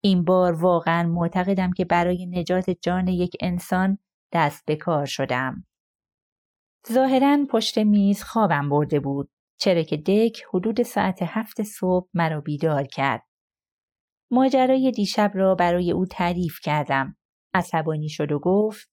این 0.04 0.24
بار 0.24 0.52
واقعا 0.52 1.08
معتقدم 1.08 1.72
که 1.72 1.84
برای 1.84 2.26
نجات 2.26 2.70
جان 2.70 3.08
یک 3.08 3.36
انسان 3.40 3.98
دست 4.32 4.66
به 4.66 4.76
کار 4.76 5.06
شدم. 5.06 5.66
ظاهرا 6.92 7.46
پشت 7.50 7.78
میز 7.78 8.22
خوابم 8.22 8.68
برده 8.68 9.00
بود 9.00 9.30
چرا 9.60 9.82
که 9.82 9.96
دک 9.96 10.42
حدود 10.54 10.82
ساعت 10.82 11.18
هفت 11.22 11.62
صبح 11.62 12.08
مرا 12.14 12.40
بیدار 12.40 12.84
کرد. 12.84 13.22
ماجرای 14.30 14.90
دیشب 14.90 15.30
را 15.34 15.54
برای 15.54 15.92
او 15.92 16.06
تعریف 16.06 16.58
کردم. 16.62 17.16
عصبانی 17.54 18.08
شد 18.08 18.32
و 18.32 18.38
گفت 18.38 18.90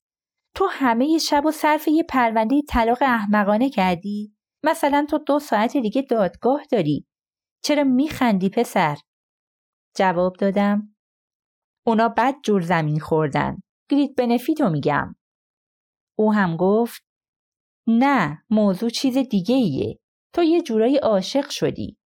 تو 0.55 0.67
همه 0.71 1.17
شب 1.17 1.45
و 1.45 1.51
صرف 1.51 1.87
یه 1.87 2.03
پرونده 2.03 2.61
طلاق 2.69 2.97
احمقانه 3.01 3.69
کردی؟ 3.69 4.35
مثلا 4.63 5.05
تو 5.09 5.17
دو 5.17 5.39
ساعت 5.39 5.77
دیگه 5.77 6.01
دادگاه 6.01 6.63
داری. 6.71 7.07
چرا 7.63 7.83
میخندی 7.83 8.49
پسر؟ 8.49 8.97
جواب 9.95 10.35
دادم 10.35 10.95
اونا 11.89 12.09
بد 12.17 12.35
جور 12.43 12.61
زمین 12.61 12.99
خوردن. 12.99 13.57
گرید 13.89 14.15
بنفیتو 14.15 14.69
میگم. 14.69 15.15
او 16.17 16.33
هم 16.33 16.57
گفت 16.57 17.01
نه 17.87 18.43
موضوع 18.49 18.89
چیز 18.89 19.17
دیگه 19.17 19.55
ایه. 19.55 19.99
تو 20.33 20.43
یه 20.43 20.61
جورایی 20.61 20.97
عاشق 20.97 21.49
شدی. 21.49 21.97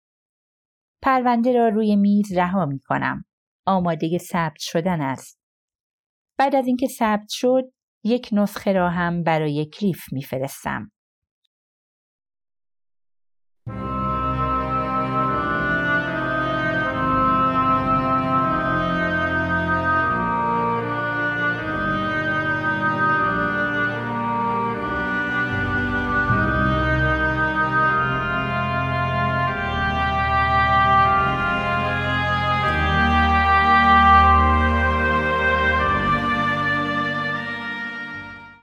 پرونده 1.02 1.52
را 1.52 1.68
روی 1.68 1.96
میز 1.96 2.32
رها 2.32 2.66
می 2.66 2.80
کنم. 2.80 3.24
آماده 3.66 4.18
ثبت 4.18 4.58
شدن 4.58 5.00
است. 5.00 5.40
بعد 6.38 6.54
از 6.54 6.66
اینکه 6.66 6.88
ثبت 6.88 7.28
شد 7.28 7.72
یک 8.04 8.28
نسخه 8.32 8.72
را 8.72 8.90
هم 8.90 9.22
برای 9.22 9.66
کلیف 9.66 10.12
میفرستم. 10.12 10.92